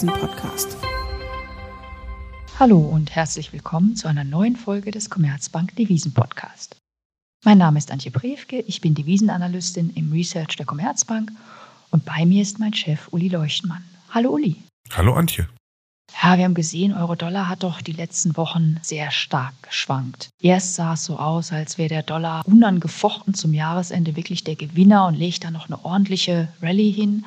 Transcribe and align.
Devisen-Podcast. 0.00 0.78
Hallo 2.58 2.78
und 2.78 3.14
herzlich 3.14 3.52
willkommen 3.52 3.96
zu 3.96 4.08
einer 4.08 4.24
neuen 4.24 4.56
Folge 4.56 4.92
des 4.92 5.10
Commerzbank 5.10 5.76
Devisen 5.76 6.14
Podcast. 6.14 6.76
Mein 7.44 7.58
Name 7.58 7.76
ist 7.76 7.92
Antje 7.92 8.10
Brewke, 8.10 8.60
ich 8.60 8.80
bin 8.80 8.94
Devisenanalystin 8.94 9.90
im 9.90 10.10
Research 10.10 10.56
der 10.56 10.64
Commerzbank 10.64 11.30
und 11.90 12.06
bei 12.06 12.24
mir 12.24 12.40
ist 12.40 12.58
mein 12.58 12.72
Chef 12.72 13.08
Uli 13.10 13.28
Leuchtmann. 13.28 13.84
Hallo 14.08 14.30
Uli. 14.30 14.56
Hallo 14.90 15.12
Antje. 15.12 15.50
Ja, 16.22 16.38
wir 16.38 16.44
haben 16.46 16.54
gesehen, 16.54 16.94
Euro-Dollar 16.94 17.50
hat 17.50 17.62
doch 17.62 17.82
die 17.82 17.92
letzten 17.92 18.38
Wochen 18.38 18.78
sehr 18.80 19.10
stark 19.10 19.52
geschwankt. 19.64 20.30
Erst 20.40 20.76
sah 20.76 20.94
es 20.94 21.04
so 21.04 21.18
aus, 21.18 21.52
als 21.52 21.76
wäre 21.76 21.90
der 21.90 22.02
Dollar 22.04 22.46
unangefochten 22.46 23.34
zum 23.34 23.52
Jahresende 23.52 24.16
wirklich 24.16 24.44
der 24.44 24.56
Gewinner 24.56 25.06
und 25.08 25.14
legt 25.16 25.44
da 25.44 25.50
noch 25.50 25.66
eine 25.66 25.84
ordentliche 25.84 26.48
Rallye 26.62 26.90
hin. 26.90 27.26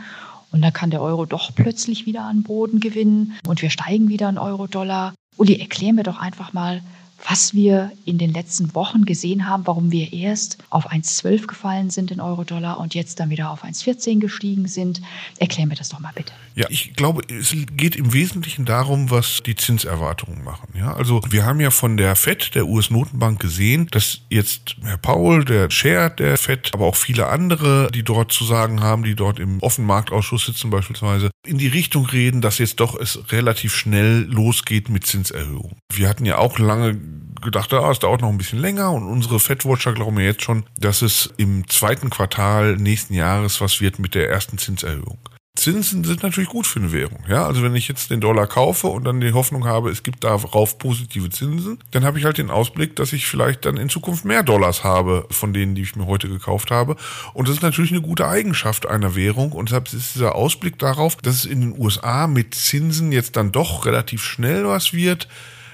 Und 0.54 0.62
dann 0.62 0.72
kann 0.72 0.92
der 0.92 1.02
Euro 1.02 1.26
doch 1.26 1.54
plötzlich 1.54 2.06
wieder 2.06 2.22
an 2.22 2.44
Boden 2.44 2.80
gewinnen 2.80 3.34
und 3.48 3.64
wir 3.64 3.72
steigen 3.72 4.08
wieder 4.08 4.30
in 4.30 4.38
Euro-Dollar. 4.38 5.16
Uli, 5.36 5.60
erklär 5.60 5.94
mir 5.94 6.04
doch 6.04 6.20
einfach 6.20 6.54
mal, 6.54 6.82
was 7.28 7.54
wir 7.54 7.92
in 8.06 8.18
den 8.18 8.34
letzten 8.34 8.76
Wochen 8.76 9.06
gesehen 9.06 9.48
haben, 9.48 9.66
warum 9.66 9.92
wir 9.92 10.12
erst 10.14 10.58
auf 10.70 10.92
1,12 10.92 11.48
gefallen 11.48 11.90
sind 11.90 12.12
in 12.12 12.20
Euro-Dollar 12.20 12.80
und 12.80 12.96
jetzt 12.96 13.20
dann 13.20 13.30
wieder 13.30 13.52
auf 13.52 13.64
1,14 13.64 14.20
gestiegen 14.20 14.68
sind. 14.68 15.02
Erklär 15.40 15.66
mir 15.66 15.76
das 15.76 15.90
doch 15.90 16.00
mal 16.00 16.12
bitte. 16.14 16.34
Ja, 16.56 16.68
ich 16.70 16.96
glaube, 16.96 17.22
es 17.30 17.56
geht 17.76 17.96
im 17.96 18.14
Wesentlichen 18.14 18.66
darum, 18.66 19.10
was 19.10 19.42
die 19.46 19.56
Zinserwartungen 19.56 20.44
machen. 20.44 20.70
Ja, 20.78 20.94
also 20.94 21.22
wir 21.30 21.46
haben 21.46 21.60
ja 21.60 21.72
von 21.72 21.98
der 21.98 22.16
FED, 22.16 22.56
der 22.56 22.68
US-Notenbank, 22.68 23.40
gesehen, 23.40 23.88
dass 23.92 24.20
jetzt 24.30 24.76
Herr 24.84 24.98
Paul, 24.98 25.46
der 25.46 25.70
Chair 25.70 26.10
der 26.10 26.38
FED, 26.38 26.72
aber 26.74 26.86
auch 26.86 26.96
viele 26.96 27.28
andere, 27.28 27.90
die 27.92 28.04
dort 28.04 28.32
zu 28.32 28.44
sagen 28.44 28.82
haben, 28.82 29.04
die 29.04 29.16
dort 29.16 29.40
im 29.40 29.60
Offenmarktausschuss 29.62 30.46
sitzen 30.46 30.70
beispielsweise, 30.70 31.32
in 31.46 31.58
die 31.58 31.68
Richtung 31.68 32.06
reden, 32.06 32.42
dass 32.42 32.58
jetzt 32.58 32.80
doch 32.80 33.00
es 33.00 33.32
relativ 33.32 33.76
schnell 33.76 34.26
losgeht 34.30 34.90
mit 34.90 35.06
Zinserhöhungen. 35.06 35.78
Wir 35.92 36.08
hatten 36.08 36.26
ja 36.26 36.38
auch 36.38 36.58
lange 36.58 37.00
gedacht, 37.42 37.74
ah, 37.74 37.92
es 37.92 38.00
dauert 38.00 38.22
noch 38.22 38.30
ein 38.30 38.38
bisschen 38.38 38.60
länger 38.60 38.92
und 38.92 39.04
unsere 39.04 39.40
Fedwatcher 39.40 39.94
glauben 39.94 40.16
mir 40.16 40.26
jetzt 40.26 40.44
schon, 40.44 40.64
dass 40.78 41.02
es 41.02 41.34
im 41.38 41.68
zweiten 41.68 42.10
Quartal 42.10 42.78
nächsten 42.78 43.14
Jahres 43.14 43.60
was 43.60 43.82
wird 43.82 44.00
mit 44.00 44.16
der 44.16 44.30
ersten 44.30 44.58
Zinserhöhung. 44.58 45.20
Zinsen 45.64 46.04
sind 46.04 46.24
natürlich 46.24 46.50
gut 46.50 46.68
für 46.68 46.80
eine 46.80 46.92
Währung. 46.92 47.24
Ja, 47.30 47.46
also 47.46 47.64
wenn 47.64 47.76
ich 47.76 47.88
jetzt 47.88 48.10
den 48.10 48.20
Dollar 48.20 48.48
kaufe 48.48 48.88
und 48.88 49.06
dann 49.06 49.22
die 49.22 49.32
Hoffnung 49.32 49.66
habe, 49.66 49.92
es 49.92 50.04
gibt 50.04 50.24
darauf 50.24 50.78
positive 50.78 51.30
Zinsen, 51.30 51.80
dann 51.92 52.04
habe 52.04 52.20
ich 52.20 52.26
halt 52.26 52.38
den 52.38 52.50
Ausblick, 52.50 52.98
dass 52.98 53.14
ich 53.14 53.28
vielleicht 53.28 53.64
dann 53.64 53.78
in 53.78 53.88
Zukunft 53.88 54.26
mehr 54.26 54.44
Dollars 54.44 54.84
habe 54.84 55.26
von 55.32 55.54
denen, 55.54 55.74
die 55.74 55.84
ich 55.84 55.96
mir 55.96 56.06
heute 56.06 56.28
gekauft 56.28 56.70
habe. 56.70 56.98
Und 57.34 57.48
das 57.48 57.56
ist 57.56 57.62
natürlich 57.62 57.92
eine 57.92 58.02
gute 58.02 58.28
Eigenschaft 58.28 58.88
einer 58.88 59.16
Währung. 59.16 59.54
Und 59.54 59.70
deshalb 59.70 59.94
ist 59.94 60.16
dieser 60.16 60.36
Ausblick 60.36 60.80
darauf, 60.80 61.16
dass 61.18 61.36
es 61.36 61.46
in 61.46 61.62
den 61.62 61.80
USA 61.80 62.28
mit 62.28 62.56
Zinsen 62.56 63.12
jetzt 63.12 63.38
dann 63.38 63.54
doch 63.54 63.86
relativ 63.86 64.22
schnell 64.24 64.68
was 64.68 64.92
wird, 64.92 65.30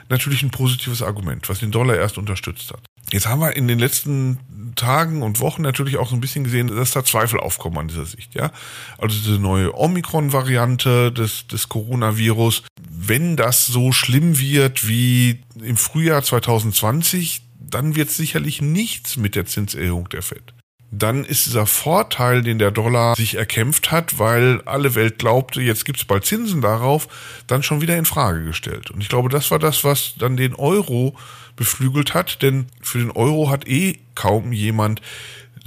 natürlich 0.09 0.43
ein 0.43 0.51
positives 0.51 1.01
Argument, 1.01 1.49
was 1.49 1.59
den 1.59 1.71
Dollar 1.71 1.95
erst 1.95 2.17
unterstützt 2.17 2.71
hat. 2.71 2.88
Jetzt 3.11 3.27
haben 3.27 3.41
wir 3.41 3.55
in 3.55 3.67
den 3.67 3.79
letzten 3.79 4.39
Tagen 4.75 5.23
und 5.23 5.39
Wochen 5.39 5.61
natürlich 5.61 5.97
auch 5.97 6.09
so 6.09 6.15
ein 6.15 6.21
bisschen 6.21 6.43
gesehen, 6.43 6.67
dass 6.67 6.91
da 6.91 7.03
Zweifel 7.03 7.39
aufkommen 7.39 7.77
an 7.77 7.87
dieser 7.87 8.05
Sicht, 8.05 8.35
ja. 8.35 8.51
Also 8.97 9.17
diese 9.17 9.39
neue 9.39 9.75
Omikron-Variante 9.75 11.11
des, 11.11 11.47
des 11.47 11.69
Coronavirus. 11.69 12.63
Wenn 12.89 13.35
das 13.35 13.65
so 13.65 13.91
schlimm 13.91 14.39
wird 14.39 14.87
wie 14.87 15.39
im 15.61 15.77
Frühjahr 15.77 16.23
2020, 16.23 17.41
dann 17.59 17.95
wird 17.95 18.09
sicherlich 18.09 18.61
nichts 18.61 19.17
mit 19.17 19.35
der 19.35 19.45
Zinserhöhung 19.45 20.09
der 20.09 20.21
Fed 20.21 20.53
dann 20.91 21.23
ist 21.23 21.45
dieser 21.45 21.65
Vorteil, 21.65 22.41
den 22.41 22.57
der 22.57 22.71
Dollar 22.71 23.15
sich 23.15 23.35
erkämpft 23.35 23.91
hat, 23.91 24.17
weil 24.17 24.61
alle 24.65 24.95
Welt 24.95 25.19
glaubte, 25.19 25.61
jetzt 25.61 25.85
gibt's 25.85 26.05
bald 26.05 26.25
Zinsen 26.25 26.61
darauf, 26.61 27.07
dann 27.47 27.63
schon 27.63 27.81
wieder 27.81 27.97
in 27.97 28.05
Frage 28.05 28.43
gestellt. 28.43 28.89
Und 28.89 29.01
ich 29.01 29.09
glaube, 29.09 29.29
das 29.29 29.51
war 29.51 29.59
das, 29.59 29.83
was 29.83 30.15
dann 30.17 30.35
den 30.35 30.55
Euro 30.55 31.15
beflügelt 31.55 32.13
hat, 32.13 32.41
denn 32.41 32.67
für 32.81 32.97
den 32.97 33.11
Euro 33.11 33.49
hat 33.49 33.67
eh 33.67 33.99
kaum 34.15 34.51
jemand 34.51 35.01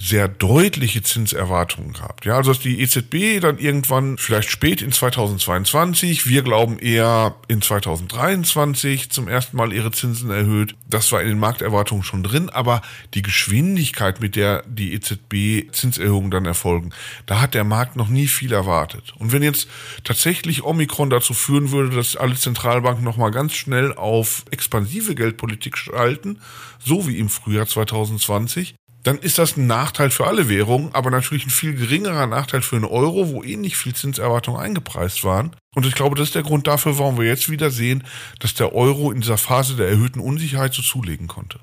sehr 0.03 0.27
deutliche 0.27 1.01
Zinserwartungen 1.03 1.93
gehabt. 1.93 2.25
Ja, 2.25 2.37
also 2.37 2.51
dass 2.51 2.61
die 2.61 2.81
EZB 2.81 3.41
dann 3.41 3.59
irgendwann 3.59 4.19
vielleicht 4.19 4.51
spät 4.51 4.83
in 4.83 4.91
2022, 4.91 6.27
wir 6.27 6.43
glauben 6.43 6.81
eher 6.81 7.37
in 7.47 7.63
2023 7.63 9.11
zum 9.11 9.29
ersten 9.29 9.57
Mal 9.57 9.73
ihre 9.73 9.93
Zinsen 9.93 10.33
erhöht. 10.33 10.75
Das 10.91 11.13
war 11.13 11.23
in 11.23 11.29
den 11.29 11.39
Markterwartungen 11.39 12.03
schon 12.03 12.25
drin, 12.25 12.51
aber 12.51 12.83
die 13.15 13.23
Geschwindigkeit, 13.23 14.21
mit 14.21 14.35
der 14.35 14.65
die 14.67 14.93
EZB 14.93 15.71
Zinserhöhungen 15.71 16.33
dann 16.33 16.47
erfolgen, 16.47 16.91
da 17.27 17.41
hat 17.41 17.55
der 17.55 17.63
Markt 17.63 17.95
noch 17.95 18.09
nie 18.09 18.27
viel 18.27 18.53
erwartet. 18.53 19.15
Und 19.19 19.31
wenn 19.31 19.45
jetzt 19.45 19.69
tatsächlich 20.03 20.65
Omikron 20.65 21.11
dazu 21.11 21.33
führen 21.33 21.71
würde, 21.71 21.95
dass 21.95 22.17
alle 22.17 22.35
Zentralbanken 22.35 23.05
nochmal 23.05 23.31
ganz 23.31 23.55
schnell 23.55 23.93
auf 23.93 24.47
expansive 24.51 25.15
Geldpolitik 25.15 25.79
schalten, 25.79 26.41
so 26.85 27.07
wie 27.07 27.19
im 27.19 27.29
Frühjahr 27.29 27.69
2020, 27.69 28.75
dann 29.03 29.19
ist 29.19 29.39
das 29.39 29.57
ein 29.57 29.67
Nachteil 29.67 30.11
für 30.11 30.27
alle 30.27 30.49
Währungen, 30.49 30.95
aber 30.95 31.11
natürlich 31.11 31.47
ein 31.47 31.51
viel 31.51 31.75
geringerer 31.75 32.27
Nachteil 32.27 32.63
für 32.63 32.77
einen 32.77 32.85
Euro, 32.85 33.31
wo 33.31 33.43
eh 33.43 33.57
nicht 33.57 33.77
viel 33.77 33.95
Zinserwartungen 33.95 34.61
eingepreist 34.61 35.25
waren. 35.25 35.57
Und 35.75 35.87
ich 35.87 35.95
glaube, 35.95 36.15
das 36.17 36.29
ist 36.29 36.35
der 36.35 36.43
Grund 36.43 36.67
dafür, 36.67 36.99
warum 36.99 37.19
wir 37.19 37.27
jetzt 37.27 37.51
wieder 37.51 37.71
sehen, 37.71 38.05
dass 38.39 38.55
der 38.55 38.75
Euro 38.75 39.11
in 39.11 39.21
dieser 39.21 39.39
Phase 39.39 39.75
der 39.75 39.89
erhöhten 39.89 40.21
Unsicherheit 40.21 40.73
so 40.75 40.83
zulegen 40.83 41.27
konnte. 41.27 41.59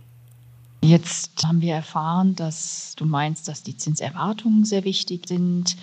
Jetzt 0.82 1.44
haben 1.44 1.62
wir 1.62 1.76
erfahren, 1.76 2.36
dass 2.36 2.94
du 2.96 3.06
meinst, 3.06 3.48
dass 3.48 3.64
die 3.64 3.76
Zinserwartungen 3.76 4.64
sehr 4.64 4.86
wichtig 4.86 5.28
sind 5.28 5.76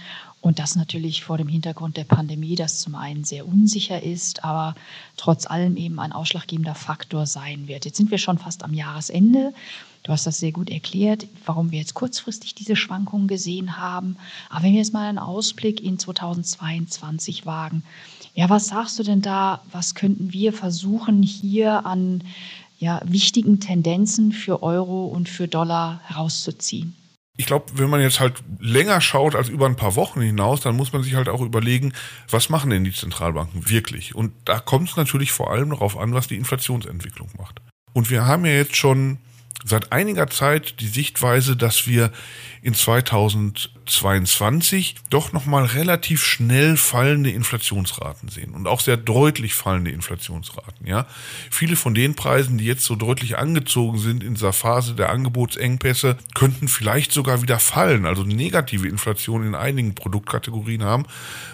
und 0.47 0.61
das 0.61 0.77
natürlich 0.77 1.25
vor 1.25 1.39
dem 1.39 1.49
Hintergrund 1.49 1.97
der 1.97 2.05
Pandemie, 2.05 2.55
das 2.55 2.79
zum 2.79 2.95
einen 2.95 3.25
sehr 3.25 3.49
unsicher 3.49 4.01
ist, 4.01 4.45
aber 4.45 4.77
trotz 5.17 5.45
allem 5.45 5.77
eben 5.77 5.99
ein 5.99 6.13
ausschlaggebender 6.13 6.77
Faktor 6.77 7.27
sein 7.27 7.67
wird. 7.67 7.85
Jetzt 7.85 7.97
sind 7.97 8.13
wir 8.13 8.19
schon 8.19 8.39
fast 8.39 8.63
am 8.63 8.73
Jahresende. 8.73 9.53
Du 10.05 10.13
hast 10.13 10.25
das 10.25 10.39
sehr 10.39 10.53
gut 10.53 10.71
erklärt, 10.71 11.27
warum 11.47 11.73
wir 11.73 11.81
jetzt 11.81 11.95
kurzfristig 11.95 12.55
diese 12.55 12.77
Schwankungen 12.77 13.27
gesehen 13.27 13.77
haben. 13.77 14.19
Aber 14.49 14.63
wenn 14.63 14.75
wir 14.75 14.79
jetzt 14.79 14.93
mal 14.93 15.09
einen 15.09 15.19
Ausblick 15.19 15.83
in 15.83 15.99
2022 15.99 17.45
wagen, 17.45 17.83
ja, 18.37 18.49
was 18.49 18.69
sagst 18.69 19.01
du 19.01 19.03
denn 19.03 19.23
da? 19.23 19.63
Was 19.73 19.97
könnten 19.97 20.33
wir 20.33 20.53
versuchen, 20.53 21.25
hier 21.25 21.87
an 21.87 22.23
ja, 22.79 23.01
wichtigen 23.05 23.59
Tendenzen 23.59 24.31
für 24.31 24.63
Euro 24.63 25.07
und 25.07 25.29
für 25.29 25.49
Dollar 25.49 26.01
herauszuziehen? 26.05 26.95
Ich 27.37 27.47
glaube, 27.47 27.67
wenn 27.75 27.91
man 27.91 28.01
jetzt 28.01 28.19
halt 28.19 28.43
länger 28.59 29.01
schaut 29.01 29.35
als 29.35 29.49
über 29.49 29.67
ein 29.67 29.77
paar 29.77 29.95
Wochen 29.95 30.21
hinaus, 30.21 30.61
dann 30.61 30.77
muss 30.77 30.93
man 30.93 31.03
sich 31.03 31.15
halt 31.15 31.29
auch 31.29 31.43
überlegen, 31.43 31.93
was 32.31 32.49
machen 32.49 32.71
denn 32.71 32.85
die 32.85 32.93
Zentralbanken 32.93 33.69
wirklich? 33.69 34.15
Und 34.15 34.33
da 34.45 34.59
kommt 34.59 34.89
es 34.89 34.97
natürlich 34.97 35.33
vor 35.33 35.51
allem 35.51 35.71
darauf 35.71 35.99
an, 35.99 36.15
was 36.15 36.29
die 36.29 36.37
Inflationsentwicklung 36.37 37.29
macht. 37.37 37.61
Und 37.93 38.11
wir 38.11 38.27
haben 38.27 38.47
ja 38.47 38.53
jetzt 38.53 38.77
schon 38.77 39.19
seit 39.65 39.93
einiger 39.93 40.29
Zeit 40.29 40.81
die 40.81 40.87
Sichtweise, 40.87 41.57
dass 41.57 41.87
wir 41.87 42.11
in 42.67 42.75
2022 42.75 44.97
doch 45.09 45.33
nochmal 45.33 45.65
relativ 45.67 46.25
schnell 46.25 46.77
fallende 46.77 47.31
Inflationsraten 47.31 48.29
sehen 48.29 48.55
und 48.55 48.67
auch 48.67 48.81
sehr 48.81 48.97
deutlich 48.97 49.55
fallende 49.55 49.93
Inflationsraten, 49.93 50.85
ja. 50.85 51.07
Viele 51.49 51.77
von 51.77 51.95
den 51.95 52.17
Preisen, 52.17 52.59
die 52.59 52.65
jetzt 52.65 52.83
so 52.83 52.97
deutlich 52.97 53.39
angezogen 53.39 53.99
sind 53.99 54.25
in 54.25 54.35
dieser 54.35 54.53
Phase 54.53 54.97
der 54.97 55.11
Angebotsengpässe, 55.11 56.17
könnten 56.35 56.67
vielleicht 56.67 57.13
sogar 57.13 57.41
wieder 57.41 57.61
fallen, 57.61 58.05
also 58.05 58.25
negative 58.25 58.89
Inflation 58.89 59.47
in 59.47 59.55
einigen 59.55 59.95
Produktkategorien 59.95 60.83
haben, 60.83 61.07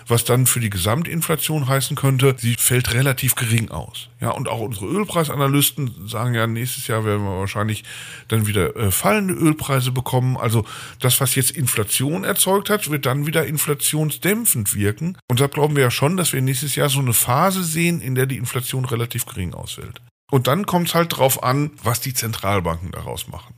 was 0.07 0.25
dann 0.25 0.47
für 0.47 0.61
die 0.61 0.71
Gesamtinflation 0.71 1.69
heißen 1.69 1.95
könnte, 1.95 2.37
sie 2.39 2.55
fällt 2.55 2.95
relativ 2.95 3.35
gering 3.35 3.71
aus. 3.71 4.09
Ja, 4.23 4.31
und 4.31 4.49
auch 4.49 4.61
unsere 4.61 4.87
Ölpreisanalysten 4.87 6.09
sagen 6.09 6.35
ja, 6.35 6.47
nächstes 6.47 6.87
Jahr 6.87 7.05
werden 7.05 7.25
wir 7.25 7.41
wahrscheinlich 7.41 7.85
dann 8.29 8.47
wieder 8.47 8.75
äh, 8.77 8.91
fallende 8.91 9.35
Ölpreise 9.35 9.91
bekommen. 9.91 10.37
Also 10.37 10.65
das, 11.05 11.21
was 11.21 11.35
jetzt 11.35 11.51
Inflation 11.51 12.25
erzeugt 12.25 12.71
hat, 12.71 12.91
wird 12.91 13.07
dann 13.07 13.27
wieder 13.27 13.47
inflationsdämpfend 13.47 14.75
wirken. 14.75 15.19
Und 15.29 15.41
da 15.41 15.47
glauben 15.47 15.77
wir 15.77 15.83
ja 15.85 15.91
schon, 15.91 16.17
dass 16.17 16.33
wir 16.33 16.43
nächstes 16.43 16.77
Jahr 16.77 16.89
so 16.89 17.01
eine 17.01 17.13
Phase 17.13 17.63
sehen, 17.65 18.01
in 18.01 18.15
der 18.15 18.27
die 18.27 18.37
Inflation 18.37 18.85
relativ 18.85 19.27
gering 19.27 19.55
ausfällt. 19.55 20.01
Und 20.31 20.47
dann 20.47 20.65
kommt 20.65 20.89
es 20.89 20.95
halt 20.95 21.17
drauf 21.17 21.43
an, 21.43 21.73
was 21.83 22.01
die 22.01 22.15
Zentralbanken 22.15 22.91
daraus 22.91 23.29
machen. 23.29 23.55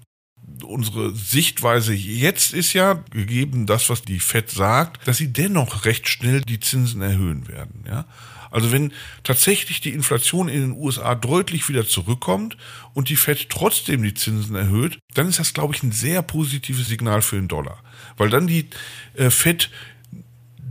Unsere 0.65 1.15
Sichtweise 1.15 1.95
jetzt 1.95 2.53
ist 2.53 2.73
ja, 2.73 2.95
gegeben 3.11 3.67
das, 3.67 3.91
was 3.91 4.03
die 4.03 4.19
FED 4.19 4.51
sagt, 4.51 5.07
dass 5.07 5.19
sie 5.19 5.33
dennoch 5.33 5.85
recht 5.85 6.09
schnell 6.09 6.41
die 6.41 6.61
Zinsen 6.61 7.01
erhöhen 7.01 7.49
werden. 7.49 7.85
Ja? 7.87 8.07
Also 8.55 8.71
wenn 8.71 8.93
tatsächlich 9.25 9.81
die 9.81 9.93
Inflation 9.93 10.49
in 10.49 10.61
den 10.61 10.73
USA 10.73 11.17
deutlich 11.17 11.69
wieder 11.69 11.85
zurückkommt 11.85 12.57
und 12.93 13.09
die 13.09 13.17
Fed 13.17 13.51
trotzdem 13.51 14.05
die 14.05 14.15
Zinsen 14.15 14.55
erhöht, 14.55 15.01
dann 15.15 15.29
ist 15.29 15.41
das, 15.41 15.55
glaube 15.55 15.75
ich, 15.75 15.83
ein 15.83 15.91
sehr 15.91 16.23
positives 16.23 16.87
Signal 16.87 17.21
für 17.21 17.35
den 17.35 17.49
Dollar. 17.49 17.83
Weil 18.17 18.31
dann 18.31 18.47
die 18.47 18.71
äh, 19.15 19.31
Fed 19.31 19.71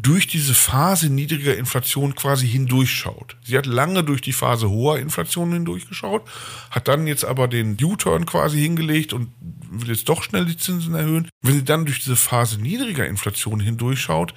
durch 0.03 0.27
diese 0.27 0.53
Phase 0.53 1.09
niedriger 1.09 1.55
Inflation 1.57 2.13
quasi 2.13 2.47
hindurchschaut. 2.47 3.37
Sie 3.43 3.57
hat 3.57 3.65
lange 3.65 4.03
durch 4.03 4.21
die 4.21 4.33
Phase 4.33 4.69
hoher 4.69 4.99
Inflation 4.99 5.53
hindurchgeschaut, 5.53 6.27
hat 6.69 6.89
dann 6.89 7.07
jetzt 7.07 7.23
aber 7.23 7.47
den 7.47 7.77
U-Turn 7.81 8.25
quasi 8.25 8.59
hingelegt 8.61 9.13
und 9.13 9.29
will 9.71 9.89
jetzt 9.89 10.09
doch 10.09 10.21
schnell 10.21 10.45
die 10.45 10.57
Zinsen 10.57 10.93
erhöhen. 10.93 11.29
Wenn 11.41 11.55
sie 11.55 11.63
dann 11.63 11.85
durch 11.85 11.99
diese 11.99 12.17
Phase 12.17 12.61
niedriger 12.61 13.07
Inflation 13.07 13.61
hindurchschaut, 13.61 14.33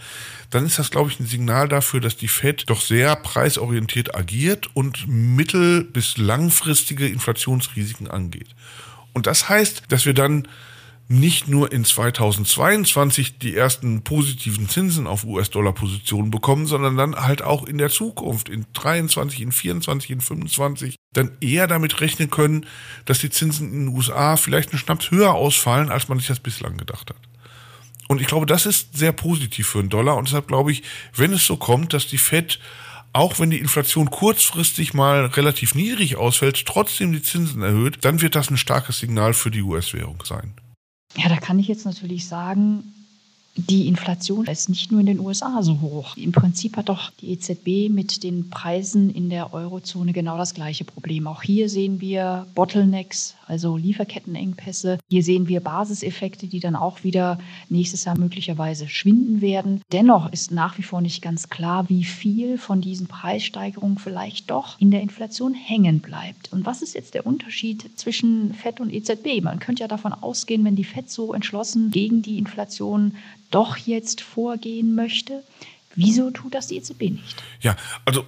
dann 0.50 0.64
ist 0.64 0.78
das, 0.78 0.90
glaube 0.90 1.10
ich, 1.10 1.18
ein 1.18 1.26
Signal 1.26 1.68
dafür, 1.68 2.00
dass 2.00 2.16
die 2.16 2.28
Fed 2.28 2.70
doch 2.70 2.80
sehr 2.80 3.16
preisorientiert 3.16 4.14
agiert 4.14 4.70
und 4.74 5.08
mittel- 5.08 5.82
bis 5.82 6.16
langfristige 6.16 7.08
Inflationsrisiken 7.08 8.08
angeht. 8.08 8.54
Und 9.12 9.26
das 9.26 9.48
heißt, 9.48 9.82
dass 9.88 10.06
wir 10.06 10.14
dann 10.14 10.46
nicht 11.08 11.46
nur 11.46 11.70
in 11.70 11.84
2022 11.84 13.38
die 13.38 13.54
ersten 13.54 14.02
positiven 14.02 14.68
Zinsen 14.68 15.06
auf 15.06 15.24
US-Dollar-Positionen 15.24 16.30
bekommen, 16.30 16.66
sondern 16.66 16.96
dann 16.96 17.16
halt 17.16 17.42
auch 17.42 17.64
in 17.64 17.78
der 17.78 17.90
Zukunft, 17.90 18.48
in 18.48 18.66
23, 18.72 19.40
in 19.40 19.52
24, 19.52 20.10
in 20.10 20.20
25, 20.20 20.96
dann 21.12 21.30
eher 21.40 21.68
damit 21.68 22.00
rechnen 22.00 22.30
können, 22.30 22.66
dass 23.04 23.20
die 23.20 23.30
Zinsen 23.30 23.72
in 23.72 23.86
den 23.86 23.96
USA 23.96 24.36
vielleicht 24.36 24.70
einen 24.70 24.80
Schnaps 24.80 25.10
höher 25.10 25.34
ausfallen, 25.34 25.90
als 25.90 26.08
man 26.08 26.18
sich 26.18 26.26
das 26.26 26.40
bislang 26.40 26.76
gedacht 26.76 27.10
hat. 27.10 27.20
Und 28.08 28.20
ich 28.20 28.26
glaube, 28.26 28.46
das 28.46 28.66
ist 28.66 28.96
sehr 28.96 29.12
positiv 29.12 29.68
für 29.68 29.80
den 29.80 29.88
Dollar. 29.88 30.16
Und 30.16 30.28
deshalb 30.28 30.48
glaube 30.48 30.72
ich, 30.72 30.82
wenn 31.14 31.32
es 31.32 31.46
so 31.46 31.56
kommt, 31.56 31.92
dass 31.92 32.06
die 32.06 32.18
Fed 32.18 32.58
auch 33.12 33.40
wenn 33.40 33.48
die 33.48 33.60
Inflation 33.60 34.10
kurzfristig 34.10 34.92
mal 34.92 35.24
relativ 35.24 35.74
niedrig 35.74 36.16
ausfällt, 36.16 36.66
trotzdem 36.66 37.12
die 37.12 37.22
Zinsen 37.22 37.62
erhöht, 37.62 38.04
dann 38.04 38.20
wird 38.20 38.34
das 38.34 38.50
ein 38.50 38.58
starkes 38.58 38.98
Signal 38.98 39.32
für 39.32 39.50
die 39.50 39.62
US-Währung 39.62 40.22
sein. 40.22 40.52
Ja, 41.16 41.28
da 41.28 41.36
kann 41.36 41.58
ich 41.58 41.68
jetzt 41.68 41.86
natürlich 41.86 42.26
sagen, 42.26 42.92
die 43.56 43.88
Inflation 43.88 44.46
ist 44.46 44.68
nicht 44.68 44.92
nur 44.92 45.00
in 45.00 45.06
den 45.06 45.20
USA 45.20 45.62
so 45.62 45.80
hoch. 45.80 46.16
Im 46.16 46.32
Prinzip 46.32 46.76
hat 46.76 46.90
doch 46.90 47.10
die 47.20 47.30
EZB 47.30 47.90
mit 47.90 48.22
den 48.22 48.50
Preisen 48.50 49.08
in 49.08 49.30
der 49.30 49.54
Eurozone 49.54 50.12
genau 50.12 50.36
das 50.36 50.52
gleiche 50.52 50.84
Problem. 50.84 51.26
Auch 51.26 51.42
hier 51.42 51.70
sehen 51.70 52.00
wir 52.00 52.46
Bottlenecks, 52.54 53.34
also 53.46 53.76
Lieferkettenengpässe. 53.76 54.98
Hier 55.08 55.22
sehen 55.22 55.48
wir 55.48 55.60
Basiseffekte, 55.60 56.46
die 56.46 56.60
dann 56.60 56.76
auch 56.76 57.04
wieder 57.04 57.38
nächstes 57.68 58.04
Jahr 58.04 58.18
möglicherweise 58.18 58.88
schwinden 58.88 59.40
werden. 59.40 59.82
Dennoch 59.92 60.32
ist 60.32 60.50
nach 60.50 60.78
wie 60.78 60.82
vor 60.82 61.00
nicht 61.00 61.22
ganz 61.22 61.48
klar, 61.48 61.88
wie 61.88 62.04
viel 62.04 62.58
von 62.58 62.80
diesen 62.80 63.06
Preissteigerungen 63.06 63.98
vielleicht 63.98 64.50
doch 64.50 64.80
in 64.80 64.90
der 64.90 65.02
Inflation 65.02 65.54
hängen 65.54 66.00
bleibt. 66.00 66.52
Und 66.52 66.66
was 66.66 66.82
ist 66.82 66.94
jetzt 66.94 67.14
der 67.14 67.26
Unterschied 67.26 67.98
zwischen 67.98 68.54
FED 68.54 68.80
und 68.80 68.92
EZB? 68.92 69.42
Man 69.42 69.60
könnte 69.60 69.82
ja 69.82 69.88
davon 69.88 70.12
ausgehen, 70.12 70.64
wenn 70.64 70.76
die 70.76 70.84
FED 70.84 71.10
so 71.10 71.32
entschlossen 71.32 71.90
gegen 71.90 72.22
die 72.22 72.38
Inflation 72.38 73.14
doch 73.50 73.76
jetzt 73.76 74.20
vorgehen 74.20 74.94
möchte. 74.94 75.42
Wieso 75.94 76.30
tut 76.30 76.54
das 76.54 76.66
die 76.66 76.76
EZB 76.76 77.02
nicht? 77.02 77.42
Ja, 77.62 77.74
also 78.04 78.24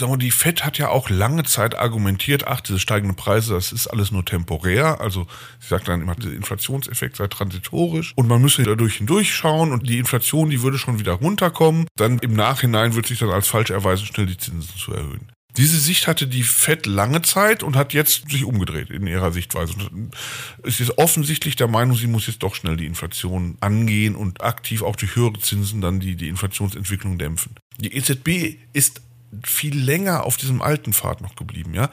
sagen 0.00 0.12
wir, 0.12 0.18
die 0.18 0.30
FED 0.30 0.64
hat 0.64 0.78
ja 0.78 0.88
auch 0.88 1.08
lange 1.10 1.44
Zeit 1.44 1.78
argumentiert, 1.78 2.46
ach, 2.46 2.60
diese 2.60 2.80
steigenden 2.80 3.16
Preise, 3.16 3.54
das 3.54 3.72
ist 3.72 3.86
alles 3.86 4.10
nur 4.10 4.24
temporär. 4.24 5.00
Also 5.00 5.26
sie 5.60 5.68
sagt 5.68 5.88
dann 5.88 6.02
immer, 6.02 6.14
der 6.16 6.32
Inflationseffekt 6.32 7.16
sei 7.16 7.28
transitorisch 7.28 8.12
und 8.16 8.26
man 8.26 8.42
müsse 8.42 8.62
dadurch 8.64 8.96
hindurchschauen 8.96 9.72
und 9.72 9.88
die 9.88 9.98
Inflation, 9.98 10.50
die 10.50 10.62
würde 10.62 10.78
schon 10.78 10.98
wieder 10.98 11.12
runterkommen. 11.12 11.86
Dann 11.96 12.18
im 12.18 12.34
Nachhinein 12.34 12.94
wird 12.94 13.06
sich 13.06 13.20
dann 13.20 13.30
als 13.30 13.48
falsch 13.48 13.70
erweisen, 13.70 14.06
schnell 14.06 14.26
die 14.26 14.36
Zinsen 14.36 14.76
zu 14.76 14.92
erhöhen. 14.92 15.30
Diese 15.56 15.78
Sicht 15.78 16.06
hatte 16.06 16.26
die 16.26 16.44
FED 16.44 16.86
lange 16.86 17.22
Zeit 17.22 17.62
und 17.62 17.76
hat 17.76 17.92
jetzt 17.92 18.30
sich 18.30 18.44
umgedreht 18.44 18.90
in 18.90 19.06
ihrer 19.06 19.32
Sichtweise. 19.32 19.74
Es 20.62 20.80
ist 20.80 20.96
offensichtlich 20.98 21.56
der 21.56 21.68
Meinung, 21.68 21.96
sie 21.96 22.06
muss 22.06 22.26
jetzt 22.26 22.42
doch 22.42 22.54
schnell 22.54 22.76
die 22.76 22.86
Inflation 22.86 23.56
angehen 23.60 24.14
und 24.14 24.42
aktiv 24.42 24.82
auch 24.82 24.96
durch 24.96 25.16
höhere 25.16 25.40
Zinsen 25.40 25.80
dann 25.80 25.98
die, 25.98 26.14
die 26.14 26.28
Inflationsentwicklung 26.28 27.18
dämpfen. 27.18 27.56
Die 27.78 27.94
EZB 27.94 28.58
ist 28.72 29.02
viel 29.44 29.78
länger 29.78 30.24
auf 30.24 30.36
diesem 30.36 30.60
alten 30.60 30.92
Pfad 30.92 31.20
noch 31.20 31.36
geblieben, 31.36 31.72
ja. 31.74 31.88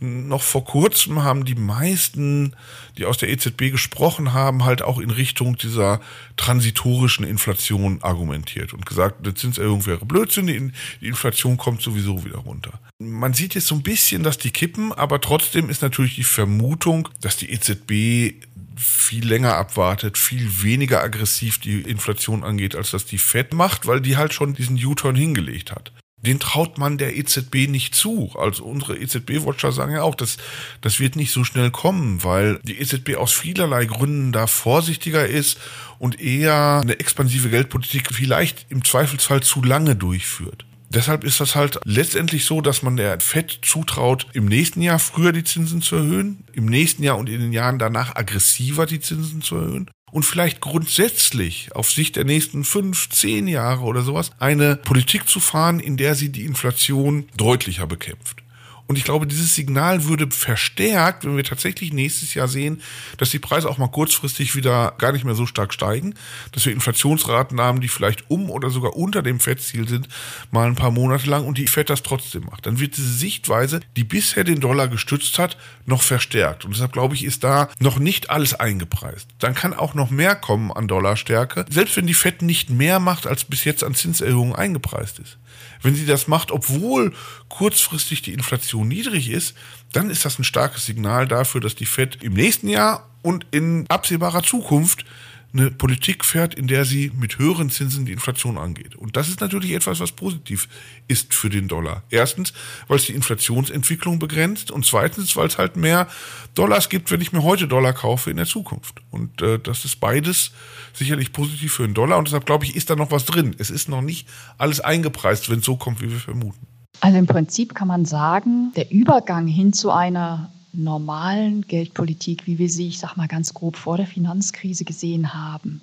Noch 0.00 0.42
vor 0.42 0.64
kurzem 0.64 1.22
haben 1.22 1.44
die 1.44 1.54
meisten, 1.54 2.56
die 2.96 3.04
aus 3.04 3.18
der 3.18 3.28
EZB 3.28 3.70
gesprochen 3.70 4.32
haben, 4.32 4.64
halt 4.64 4.80
auch 4.80 4.98
in 4.98 5.10
Richtung 5.10 5.58
dieser 5.58 6.00
transitorischen 6.38 7.26
Inflation 7.26 8.02
argumentiert 8.02 8.72
und 8.72 8.86
gesagt, 8.86 9.18
eine 9.22 9.34
Zinserhöhung 9.34 9.84
wäre 9.84 10.06
Blödsinn, 10.06 10.46
die 10.46 11.06
Inflation 11.06 11.58
kommt 11.58 11.82
sowieso 11.82 12.24
wieder 12.24 12.38
runter. 12.38 12.80
Man 12.98 13.34
sieht 13.34 13.54
jetzt 13.54 13.66
so 13.66 13.74
ein 13.74 13.82
bisschen, 13.82 14.22
dass 14.22 14.38
die 14.38 14.50
kippen, 14.50 14.94
aber 14.94 15.20
trotzdem 15.20 15.68
ist 15.68 15.82
natürlich 15.82 16.14
die 16.14 16.24
Vermutung, 16.24 17.10
dass 17.20 17.36
die 17.36 17.50
EZB 17.52 18.42
viel 18.76 19.26
länger 19.28 19.54
abwartet, 19.56 20.16
viel 20.16 20.62
weniger 20.62 21.02
aggressiv 21.02 21.58
die 21.58 21.82
Inflation 21.82 22.42
angeht, 22.42 22.74
als 22.74 22.92
das 22.92 23.04
die 23.04 23.18
Fed 23.18 23.52
macht, 23.52 23.86
weil 23.86 24.00
die 24.00 24.16
halt 24.16 24.32
schon 24.32 24.54
diesen 24.54 24.82
U-Turn 24.82 25.14
hingelegt 25.14 25.72
hat 25.72 25.92
den 26.22 26.38
traut 26.38 26.78
man 26.78 26.98
der 26.98 27.16
EZB 27.16 27.68
nicht 27.68 27.94
zu. 27.94 28.32
Also 28.38 28.64
unsere 28.64 28.98
EZB-Watcher 28.98 29.72
sagen 29.72 29.92
ja 29.92 30.02
auch, 30.02 30.14
dass 30.14 30.36
das 30.80 31.00
wird 31.00 31.16
nicht 31.16 31.32
so 31.32 31.44
schnell 31.44 31.70
kommen, 31.70 32.22
weil 32.22 32.60
die 32.62 32.78
EZB 32.78 33.16
aus 33.16 33.32
vielerlei 33.32 33.86
Gründen 33.86 34.32
da 34.32 34.46
vorsichtiger 34.46 35.26
ist 35.26 35.58
und 35.98 36.20
eher 36.20 36.80
eine 36.82 37.00
expansive 37.00 37.48
Geldpolitik 37.48 38.12
vielleicht 38.12 38.66
im 38.70 38.84
Zweifelsfall 38.84 39.42
zu 39.42 39.62
lange 39.62 39.96
durchführt. 39.96 40.64
Deshalb 40.92 41.22
ist 41.22 41.40
das 41.40 41.54
halt 41.54 41.78
letztendlich 41.84 42.44
so, 42.44 42.60
dass 42.60 42.82
man 42.82 42.96
der 42.96 43.20
FED 43.20 43.60
zutraut, 43.62 44.26
im 44.32 44.46
nächsten 44.46 44.82
Jahr 44.82 44.98
früher 44.98 45.30
die 45.30 45.44
Zinsen 45.44 45.82
zu 45.82 45.96
erhöhen, 45.96 46.44
im 46.52 46.66
nächsten 46.66 47.04
Jahr 47.04 47.16
und 47.16 47.28
in 47.28 47.40
den 47.40 47.52
Jahren 47.52 47.78
danach 47.78 48.16
aggressiver 48.16 48.86
die 48.86 49.00
Zinsen 49.00 49.40
zu 49.40 49.56
erhöhen 49.56 49.88
und 50.10 50.24
vielleicht 50.24 50.60
grundsätzlich 50.60 51.74
auf 51.76 51.90
Sicht 51.90 52.16
der 52.16 52.24
nächsten 52.24 52.64
fünf, 52.64 53.08
zehn 53.10 53.46
Jahre 53.46 53.82
oder 53.82 54.02
sowas 54.02 54.32
eine 54.40 54.76
Politik 54.76 55.28
zu 55.28 55.38
fahren, 55.38 55.78
in 55.78 55.96
der 55.96 56.16
sie 56.16 56.30
die 56.30 56.44
Inflation 56.44 57.28
deutlicher 57.36 57.86
bekämpft. 57.86 58.42
Und 58.90 58.96
ich 58.96 59.04
glaube, 59.04 59.28
dieses 59.28 59.54
Signal 59.54 60.06
würde 60.06 60.28
verstärkt, 60.32 61.24
wenn 61.24 61.36
wir 61.36 61.44
tatsächlich 61.44 61.92
nächstes 61.92 62.34
Jahr 62.34 62.48
sehen, 62.48 62.82
dass 63.18 63.30
die 63.30 63.38
Preise 63.38 63.70
auch 63.70 63.78
mal 63.78 63.86
kurzfristig 63.86 64.56
wieder 64.56 64.94
gar 64.98 65.12
nicht 65.12 65.24
mehr 65.24 65.36
so 65.36 65.46
stark 65.46 65.72
steigen, 65.72 66.14
dass 66.50 66.66
wir 66.66 66.72
Inflationsraten 66.72 67.60
haben, 67.60 67.80
die 67.80 67.86
vielleicht 67.86 68.28
um 68.28 68.50
oder 68.50 68.68
sogar 68.68 68.96
unter 68.96 69.22
dem 69.22 69.38
FED-Ziel 69.38 69.86
sind, 69.86 70.08
mal 70.50 70.66
ein 70.66 70.74
paar 70.74 70.90
Monate 70.90 71.30
lang 71.30 71.46
und 71.46 71.56
die 71.56 71.68
FED 71.68 71.88
das 71.88 72.02
trotzdem 72.02 72.46
macht. 72.46 72.66
Dann 72.66 72.80
wird 72.80 72.96
diese 72.96 73.12
Sichtweise, 73.12 73.78
die 73.96 74.02
bisher 74.02 74.42
den 74.42 74.58
Dollar 74.58 74.88
gestützt 74.88 75.38
hat, 75.38 75.56
noch 75.86 76.02
verstärkt. 76.02 76.64
Und 76.64 76.74
deshalb 76.74 76.92
glaube 76.92 77.14
ich, 77.14 77.22
ist 77.22 77.44
da 77.44 77.68
noch 77.78 78.00
nicht 78.00 78.30
alles 78.30 78.54
eingepreist. 78.54 79.28
Dann 79.38 79.54
kann 79.54 79.72
auch 79.72 79.94
noch 79.94 80.10
mehr 80.10 80.34
kommen 80.34 80.72
an 80.72 80.88
Dollarstärke, 80.88 81.64
selbst 81.70 81.96
wenn 81.96 82.08
die 82.08 82.14
FED 82.14 82.42
nicht 82.42 82.70
mehr 82.70 82.98
macht, 82.98 83.28
als 83.28 83.44
bis 83.44 83.62
jetzt 83.62 83.84
an 83.84 83.94
Zinserhöhungen 83.94 84.56
eingepreist 84.56 85.20
ist. 85.20 85.38
Wenn 85.82 85.94
sie 85.94 86.06
das 86.06 86.26
macht, 86.28 86.50
obwohl 86.50 87.14
kurzfristig 87.48 88.22
die 88.22 88.32
Inflation 88.32 88.79
niedrig 88.84 89.30
ist, 89.30 89.54
dann 89.92 90.10
ist 90.10 90.24
das 90.24 90.38
ein 90.38 90.44
starkes 90.44 90.86
Signal 90.86 91.26
dafür, 91.26 91.60
dass 91.60 91.74
die 91.74 91.86
Fed 91.86 92.22
im 92.22 92.34
nächsten 92.34 92.68
Jahr 92.68 93.08
und 93.22 93.46
in 93.50 93.86
absehbarer 93.88 94.42
Zukunft 94.42 95.04
eine 95.52 95.70
Politik 95.70 96.24
fährt, 96.24 96.54
in 96.54 96.68
der 96.68 96.84
sie 96.84 97.10
mit 97.14 97.38
höheren 97.38 97.70
Zinsen 97.70 98.06
die 98.06 98.12
Inflation 98.12 98.56
angeht. 98.56 98.94
Und 98.94 99.16
das 99.16 99.28
ist 99.28 99.40
natürlich 99.40 99.72
etwas, 99.72 99.98
was 99.98 100.12
positiv 100.12 100.68
ist 101.08 101.34
für 101.34 101.50
den 101.50 101.66
Dollar. 101.66 102.04
Erstens, 102.10 102.52
weil 102.86 102.98
es 102.98 103.06
die 103.06 103.14
Inflationsentwicklung 103.14 104.18
begrenzt 104.18 104.70
und 104.70 104.86
zweitens, 104.86 105.36
weil 105.36 105.48
es 105.48 105.58
halt 105.58 105.76
mehr 105.76 106.06
Dollars 106.54 106.88
gibt, 106.88 107.10
wenn 107.10 107.20
ich 107.20 107.32
mir 107.32 107.42
heute 107.42 107.66
Dollar 107.66 107.92
kaufe 107.92 108.30
in 108.30 108.36
der 108.36 108.46
Zukunft. 108.46 109.02
Und 109.10 109.42
äh, 109.42 109.58
das 109.58 109.84
ist 109.84 109.98
beides 109.98 110.52
sicherlich 110.92 111.32
positiv 111.32 111.74
für 111.74 111.86
den 111.86 111.94
Dollar 111.94 112.18
und 112.18 112.28
deshalb 112.28 112.46
glaube 112.46 112.64
ich, 112.64 112.76
ist 112.76 112.90
da 112.90 112.96
noch 112.96 113.10
was 113.10 113.24
drin. 113.24 113.54
Es 113.58 113.70
ist 113.70 113.88
noch 113.88 114.02
nicht 114.02 114.28
alles 114.56 114.80
eingepreist, 114.80 115.50
wenn 115.50 115.60
es 115.60 115.64
so 115.64 115.76
kommt, 115.76 116.00
wie 116.00 116.10
wir 116.10 116.20
vermuten. 116.20 116.69
Also 117.00 117.18
im 117.18 117.26
Prinzip 117.26 117.74
kann 117.74 117.88
man 117.88 118.04
sagen, 118.04 118.72
der 118.76 118.90
Übergang 118.90 119.46
hin 119.46 119.72
zu 119.72 119.90
einer 119.90 120.50
normalen 120.72 121.62
Geldpolitik, 121.62 122.46
wie 122.46 122.58
wir 122.58 122.68
sie, 122.68 122.88
ich 122.88 122.98
sage 122.98 123.14
mal 123.16 123.28
ganz 123.28 123.54
grob, 123.54 123.76
vor 123.76 123.96
der 123.96 124.06
Finanzkrise 124.06 124.84
gesehen 124.84 125.34
haben. 125.34 125.80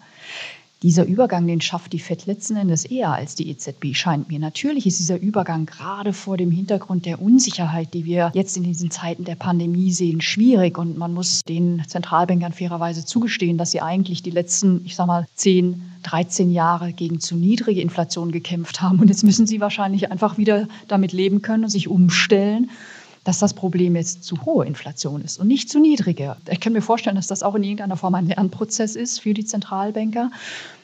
Dieser 0.84 1.06
Übergang, 1.06 1.48
den 1.48 1.60
schafft 1.60 1.92
die 1.94 2.00
FED 2.00 2.28
letzten 2.28 2.56
Endes 2.56 2.86
eher 2.86 3.12
als 3.12 3.34
die 3.34 3.50
EZB, 3.50 3.96
scheint 3.96 4.30
mir. 4.30 4.38
Natürlich 4.38 4.86
ist 4.86 5.00
dieser 5.00 5.20
Übergang 5.20 5.66
gerade 5.66 6.14
vor 6.14 6.38
dem 6.38 6.52
Hintergrund 6.52 7.08
der 7.08 7.20
Unsicherheit, 7.20 7.96
die 7.96 8.06
wir 8.06 8.32
jetzt 8.36 8.56
in 8.58 8.64
diesen 8.64 8.92
Zeiten 8.92 9.24
der 9.24 9.34
Pandemie 9.34 9.92
sehen, 9.92 10.22
schwierig. 10.22 10.78
Und 10.78 10.96
man 10.96 11.16
muss 11.16 11.42
den 11.42 11.82
Zentralbankern 11.88 12.54
fairerweise 12.54 13.06
zugestehen, 13.06 13.58
dass 13.58 13.72
sie 13.72 13.82
eigentlich 13.82 14.22
die 14.22 14.30
letzten, 14.30 14.86
ich 14.86 14.96
sage 14.96 15.08
mal, 15.08 15.28
10, 15.34 15.82
13 16.10 16.52
Jahre 16.52 16.94
gegen 16.94 17.20
zu 17.20 17.36
niedrige 17.36 17.82
Inflation 17.82 18.32
gekämpft 18.32 18.82
haben. 18.82 19.00
Und 19.00 19.10
jetzt 19.10 19.24
müssen 19.24 19.48
sie 19.48 19.60
wahrscheinlich 19.60 20.12
einfach 20.12 20.38
wieder 20.38 20.68
damit 20.88 21.12
leben 21.12 21.42
können 21.42 21.66
und 21.66 21.70
sich 21.70 21.88
umstellen 21.88 22.70
dass 23.28 23.40
das 23.40 23.54
Problem 23.54 23.98
jetzt 23.98 24.24
zu 24.24 24.46
hohe 24.46 24.66
Inflation 24.66 25.22
ist 25.22 25.38
und 25.38 25.50
nicht 25.50 25.70
zu 25.70 25.82
niedrige. 25.82 26.38
Ich 26.50 26.62
kann 26.62 26.72
mir 26.72 26.82
vorstellen, 26.82 27.18
dass 27.18 27.28
das 27.28 27.44
auch 27.44 27.56
in 27.56 27.64
irgendeiner 27.64 27.98
Form 27.98 28.16
ein 28.16 28.28
Lernprozess 28.28 28.96
ist 28.96 29.20
für 29.20 29.34
die 29.34 29.44
Zentralbanker, 29.44 30.32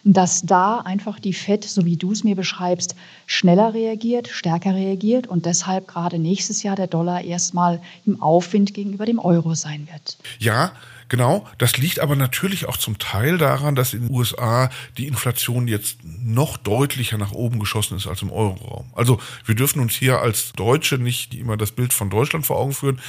dass 0.04 0.42
da 0.42 0.80
einfach 0.80 1.22
die 1.22 1.32
FED, 1.32 1.64
so 1.64 1.86
wie 1.86 1.96
du 1.96 2.12
es 2.12 2.26
mir 2.26 2.36
beschreibst, 2.36 2.96
schneller 3.28 3.74
reagiert, 3.74 4.28
stärker 4.28 4.76
reagiert 4.76 5.26
und 5.26 5.46
deshalb 5.46 5.88
gerade 5.88 6.20
nächstes 6.20 6.64
Jahr 6.64 6.76
der 6.76 6.88
Dollar 6.88 7.24
erstmal 7.24 7.80
im 8.06 8.22
Aufwind 8.22 8.74
gegenüber 8.74 9.06
dem 9.06 9.20
Euro 9.20 9.56
sein 9.56 9.88
wird. 9.90 10.18
Ja, 10.40 10.74
Genau, 11.10 11.48
das 11.58 11.78
liegt 11.78 12.00
aber 12.00 12.16
natürlich 12.16 12.68
auch 12.68 12.78
zum 12.78 12.98
Teil 12.98 13.38
daran, 13.38 13.76
dass 13.76 13.94
in 13.94 14.08
den 14.08 14.12
USA 14.12 14.70
die 14.98 15.08
Inflation 15.08 15.68
jetzt 15.68 15.98
noch 16.04 16.58
deutlicher 16.58 17.18
nach 17.18 17.32
oben 17.32 17.60
geschossen 17.60 17.98
ist 17.98 18.08
als 18.08 18.22
im 18.22 18.32
Euroraum. 18.32 18.92
Also 18.94 19.20
wir 19.46 19.56
dürfen 19.56 19.82
uns 19.82 19.94
hier 19.94 20.20
als 20.20 20.54
Deutsche 20.54 20.98
nicht 20.98 21.34
immer 21.34 21.58
das 21.58 21.72
Bild 21.72 21.94
von 21.94 22.10
Deutschland 22.10 22.46
vor 22.46 22.58
Augen 22.58 22.74
führen. 22.74 23.00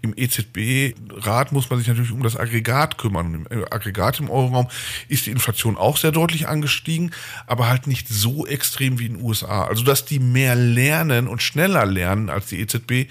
Im 0.00 0.14
EZB-Rat 0.16 1.52
muss 1.52 1.70
man 1.70 1.78
sich 1.78 1.88
natürlich 1.88 2.12
um 2.12 2.22
das 2.22 2.36
Aggregat 2.36 2.98
kümmern. 2.98 3.46
Im 3.48 3.64
Aggregat 3.70 4.20
im 4.20 4.30
Euroraum 4.30 4.68
ist 5.08 5.26
die 5.26 5.30
Inflation 5.30 5.76
auch 5.76 5.96
sehr 5.96 6.12
deutlich 6.12 6.48
angestiegen, 6.48 7.12
aber 7.46 7.68
halt 7.68 7.86
nicht 7.86 8.08
so 8.08 8.46
extrem 8.46 8.98
wie 8.98 9.06
in 9.06 9.14
den 9.14 9.22
USA. 9.22 9.64
Also 9.64 9.84
dass 9.84 10.04
die 10.04 10.18
mehr 10.18 10.54
lernen 10.54 11.28
und 11.28 11.42
schneller 11.42 11.86
lernen 11.86 12.30
als 12.30 12.46
die 12.46 12.60
EZB, 12.60 13.08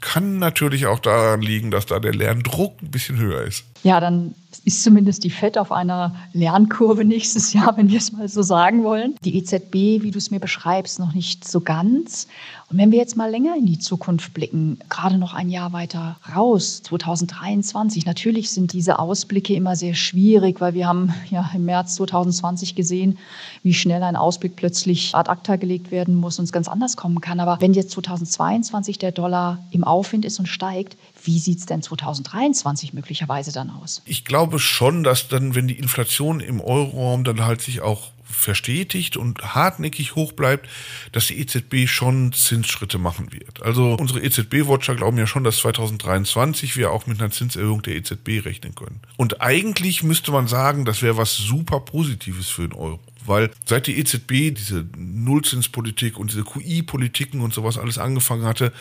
kann 0.00 0.38
natürlich 0.38 0.86
auch 0.86 1.00
daran 1.00 1.42
liegen, 1.42 1.70
dass 1.70 1.86
da 1.86 1.98
der 1.98 2.14
Lerndruck 2.14 2.80
ein 2.82 2.90
bisschen 2.90 3.18
höher 3.18 3.42
ist. 3.42 3.64
Ja, 3.82 4.00
dann 4.00 4.34
ist 4.64 4.82
zumindest 4.82 5.24
die 5.24 5.30
FED 5.30 5.58
auf 5.58 5.72
einer 5.72 6.14
Lernkurve 6.32 7.04
nächstes 7.04 7.52
Jahr, 7.52 7.76
wenn 7.76 7.90
wir 7.90 7.98
es 7.98 8.12
mal 8.12 8.28
so 8.28 8.42
sagen 8.42 8.82
wollen. 8.82 9.14
Die 9.24 9.36
EZB, 9.36 10.02
wie 10.02 10.10
du 10.10 10.18
es 10.18 10.30
mir 10.30 10.40
beschreibst, 10.40 10.98
noch 10.98 11.14
nicht 11.14 11.46
so 11.46 11.60
ganz. 11.60 12.26
Und 12.70 12.76
wenn 12.78 12.90
wir 12.90 12.98
jetzt 12.98 13.16
mal 13.16 13.30
länger 13.30 13.56
in 13.56 13.66
die 13.66 13.78
Zukunft 13.78 14.34
blicken, 14.34 14.78
gerade 14.88 15.16
noch 15.16 15.32
ein 15.32 15.48
Jahr 15.48 15.72
weiter 15.72 16.18
raus, 16.34 16.82
2023, 16.82 18.04
natürlich 18.04 18.50
sind 18.50 18.72
diese 18.72 18.98
Ausblicke 18.98 19.54
immer 19.54 19.76
sehr 19.76 19.94
schwierig, 19.94 20.60
weil 20.60 20.74
wir 20.74 20.86
haben 20.86 21.14
ja 21.30 21.50
im 21.54 21.64
März 21.64 21.94
2020 21.96 22.74
gesehen, 22.74 23.18
wie 23.62 23.74
schnell 23.74 24.02
ein 24.02 24.16
Ausblick 24.16 24.56
plötzlich 24.56 25.14
ad 25.14 25.30
acta 25.30 25.56
gelegt 25.56 25.90
werden 25.90 26.14
muss 26.14 26.38
und 26.38 26.44
es 26.44 26.52
ganz 26.52 26.68
anders 26.68 26.96
kommen 26.96 27.20
kann. 27.20 27.40
Aber 27.40 27.60
wenn 27.60 27.72
jetzt 27.72 27.90
2022 27.92 28.98
der 28.98 29.12
Dollar 29.12 29.58
im 29.70 29.84
Aufwind 29.84 30.24
ist 30.24 30.38
und 30.38 30.46
steigt, 30.46 30.96
wie 31.24 31.38
sieht 31.38 31.58
es 31.58 31.66
denn 31.66 31.82
2023 31.82 32.92
möglicherweise 32.92 33.52
dann 33.52 33.67
aus? 33.70 34.02
Ich 34.04 34.24
glaube 34.24 34.58
schon, 34.58 35.04
dass 35.04 35.28
dann, 35.28 35.54
wenn 35.54 35.68
die 35.68 35.78
Inflation 35.78 36.40
im 36.40 36.60
Euroraum 36.60 37.24
dann 37.24 37.44
halt 37.44 37.60
sich 37.60 37.80
auch 37.80 38.12
verstetigt 38.30 39.16
und 39.16 39.54
hartnäckig 39.54 40.14
hoch 40.14 40.32
bleibt, 40.32 40.68
dass 41.12 41.28
die 41.28 41.40
EZB 41.40 41.88
schon 41.88 42.32
Zinsschritte 42.32 42.98
machen 42.98 43.32
wird. 43.32 43.62
Also 43.62 43.94
unsere 43.94 44.20
EZB-Watcher 44.20 44.94
glauben 44.94 45.18
ja 45.18 45.26
schon, 45.26 45.44
dass 45.44 45.58
2023 45.58 46.76
wir 46.76 46.92
auch 46.92 47.06
mit 47.06 47.20
einer 47.20 47.30
Zinserhöhung 47.30 47.82
der 47.82 47.96
EZB 47.96 48.44
rechnen 48.44 48.74
können. 48.74 49.00
Und 49.16 49.40
eigentlich 49.40 50.02
müsste 50.02 50.30
man 50.30 50.46
sagen, 50.46 50.84
das 50.84 51.02
wäre 51.02 51.16
was 51.16 51.36
super 51.36 51.80
Positives 51.80 52.48
für 52.48 52.68
den 52.68 52.74
Euro. 52.74 53.00
Weil 53.24 53.50
seit 53.64 53.86
die 53.86 53.98
EZB 53.98 54.54
diese 54.54 54.86
Nullzinspolitik 54.96 56.18
und 56.18 56.30
diese 56.30 56.44
QI-Politiken 56.44 57.40
und 57.40 57.52
sowas 57.52 57.76
alles 57.76 57.98
angefangen 57.98 58.44
hatte, 58.44 58.72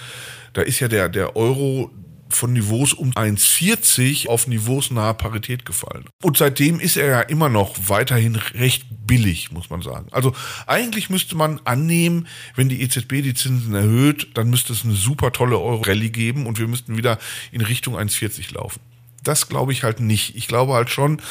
da 0.53 0.61
ist 0.61 0.79
ja 0.79 0.87
der, 0.87 1.09
der 1.09 1.35
Euro 1.35 1.91
von 2.29 2.53
Niveaus 2.53 2.93
um 2.93 3.11
1,40 3.11 4.27
auf 4.27 4.47
Niveaus 4.47 4.91
nahe 4.91 5.13
Parität 5.13 5.65
gefallen. 5.65 6.05
Und 6.21 6.37
seitdem 6.37 6.79
ist 6.79 6.97
er 6.97 7.07
ja 7.07 7.21
immer 7.21 7.49
noch 7.49 7.75
weiterhin 7.87 8.35
recht 8.35 8.85
billig, 9.05 9.51
muss 9.51 9.69
man 9.69 9.81
sagen. 9.81 10.07
Also 10.11 10.33
eigentlich 10.65 11.09
müsste 11.09 11.35
man 11.35 11.59
annehmen, 11.63 12.27
wenn 12.55 12.69
die 12.69 12.81
EZB 12.81 13.23
die 13.23 13.33
Zinsen 13.33 13.73
erhöht, 13.73 14.27
dann 14.35 14.49
müsste 14.49 14.73
es 14.73 14.83
eine 14.83 14.93
super 14.93 15.31
tolle 15.31 15.57
Euro-Rallye 15.57 16.09
geben 16.09 16.45
und 16.45 16.59
wir 16.59 16.67
müssten 16.67 16.97
wieder 16.97 17.17
in 17.51 17.61
Richtung 17.61 17.95
1,40 17.95 18.53
laufen. 18.53 18.79
Das 19.23 19.49
glaube 19.49 19.71
ich 19.71 19.83
halt 19.83 19.99
nicht. 19.99 20.35
Ich 20.35 20.47
glaube 20.47 20.73
halt 20.73 20.89
schon, 20.89 21.21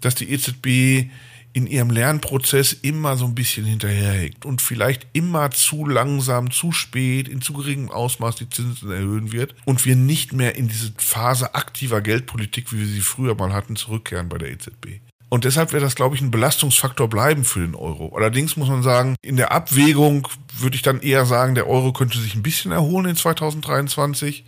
dass 0.00 0.14
die 0.14 0.30
EZB 0.30 1.10
in 1.52 1.66
ihrem 1.66 1.90
Lernprozess 1.90 2.72
immer 2.72 3.16
so 3.16 3.26
ein 3.26 3.34
bisschen 3.34 3.64
hinterherhängt 3.66 4.44
und 4.44 4.62
vielleicht 4.62 5.06
immer 5.12 5.50
zu 5.50 5.86
langsam, 5.86 6.50
zu 6.50 6.72
spät, 6.72 7.28
in 7.28 7.42
zu 7.42 7.52
geringem 7.52 7.90
Ausmaß 7.90 8.36
die 8.36 8.48
Zinsen 8.48 8.90
erhöhen 8.90 9.32
wird 9.32 9.54
und 9.64 9.84
wir 9.84 9.96
nicht 9.96 10.32
mehr 10.32 10.56
in 10.56 10.68
diese 10.68 10.92
Phase 10.96 11.54
aktiver 11.54 12.00
Geldpolitik, 12.00 12.72
wie 12.72 12.80
wir 12.80 12.86
sie 12.86 13.00
früher 13.00 13.34
mal 13.34 13.52
hatten, 13.52 13.76
zurückkehren 13.76 14.28
bei 14.28 14.38
der 14.38 14.50
EZB. 14.50 15.00
Und 15.32 15.44
deshalb 15.44 15.72
wäre 15.72 15.82
das, 15.82 15.94
glaube 15.94 16.14
ich, 16.14 16.20
ein 16.20 16.30
Belastungsfaktor 16.30 17.08
bleiben 17.08 17.44
für 17.44 17.60
den 17.60 17.74
Euro. 17.74 18.14
Allerdings 18.14 18.58
muss 18.58 18.68
man 18.68 18.82
sagen, 18.82 19.16
in 19.22 19.36
der 19.36 19.50
Abwägung 19.50 20.28
würde 20.58 20.76
ich 20.76 20.82
dann 20.82 21.00
eher 21.00 21.24
sagen, 21.24 21.54
der 21.54 21.66
Euro 21.66 21.94
könnte 21.94 22.18
sich 22.18 22.34
ein 22.34 22.42
bisschen 22.42 22.70
erholen 22.70 23.08
in 23.08 23.16
2023, 23.16 24.44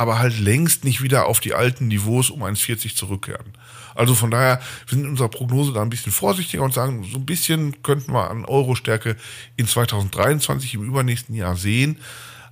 aber 0.00 0.18
halt 0.18 0.38
längst 0.38 0.82
nicht 0.84 1.02
wieder 1.02 1.26
auf 1.26 1.40
die 1.40 1.52
alten 1.52 1.88
Niveaus 1.88 2.30
um 2.30 2.42
1,40 2.42 2.96
zurückkehren. 2.96 3.52
Also 3.94 4.14
von 4.14 4.30
daher 4.30 4.58
wir 4.86 4.96
sind 4.96 5.04
in 5.04 5.10
unserer 5.10 5.28
Prognose 5.28 5.74
da 5.74 5.82
ein 5.82 5.90
bisschen 5.90 6.10
vorsichtiger 6.10 6.62
und 6.62 6.72
sagen, 6.72 7.04
so 7.04 7.18
ein 7.18 7.26
bisschen 7.26 7.82
könnten 7.82 8.14
wir 8.14 8.30
an 8.30 8.46
Euro-Stärke 8.46 9.16
in 9.58 9.66
2023 9.66 10.72
im 10.72 10.84
übernächsten 10.84 11.34
Jahr 11.34 11.54
sehen. 11.54 11.98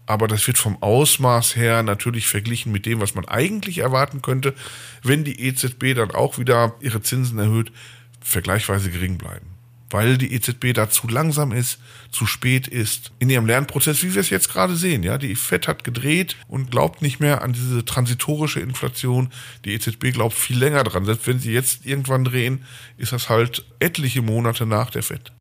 Aber 0.04 0.28
das 0.28 0.46
wird 0.46 0.58
vom 0.58 0.82
Ausmaß 0.82 1.56
her 1.56 1.82
natürlich 1.82 2.26
verglichen 2.26 2.70
mit 2.70 2.84
dem, 2.84 3.00
was 3.00 3.14
man 3.14 3.24
eigentlich 3.24 3.78
erwarten 3.78 4.20
könnte, 4.20 4.54
wenn 5.02 5.24
die 5.24 5.40
EZB 5.40 5.94
dann 5.94 6.10
auch 6.10 6.36
wieder 6.36 6.74
ihre 6.80 7.00
Zinsen 7.00 7.38
erhöht, 7.38 7.72
vergleichsweise 8.20 8.90
gering 8.90 9.16
bleiben 9.16 9.57
weil 9.90 10.18
die 10.18 10.32
EZB 10.32 10.74
da 10.74 10.90
zu 10.90 11.08
langsam 11.08 11.52
ist, 11.52 11.78
zu 12.10 12.26
spät 12.26 12.68
ist 12.68 13.12
in 13.18 13.30
ihrem 13.30 13.46
Lernprozess, 13.46 14.02
wie 14.02 14.14
wir 14.14 14.20
es 14.20 14.30
jetzt 14.30 14.50
gerade 14.50 14.76
sehen. 14.76 15.02
Ja, 15.02 15.18
die 15.18 15.34
FED 15.34 15.68
hat 15.68 15.84
gedreht 15.84 16.36
und 16.46 16.70
glaubt 16.70 17.02
nicht 17.02 17.20
mehr 17.20 17.42
an 17.42 17.52
diese 17.52 17.84
transitorische 17.84 18.60
Inflation. 18.60 19.30
Die 19.64 19.74
EZB 19.74 20.12
glaubt 20.12 20.34
viel 20.34 20.58
länger 20.58 20.84
dran. 20.84 21.04
Selbst 21.04 21.26
wenn 21.26 21.38
sie 21.38 21.52
jetzt 21.52 21.86
irgendwann 21.86 22.24
drehen, 22.24 22.64
ist 22.96 23.12
das 23.12 23.28
halt 23.28 23.64
etliche 23.78 24.22
Monate 24.22 24.66
nach 24.66 24.90
der 24.90 25.02
FED. 25.02 25.32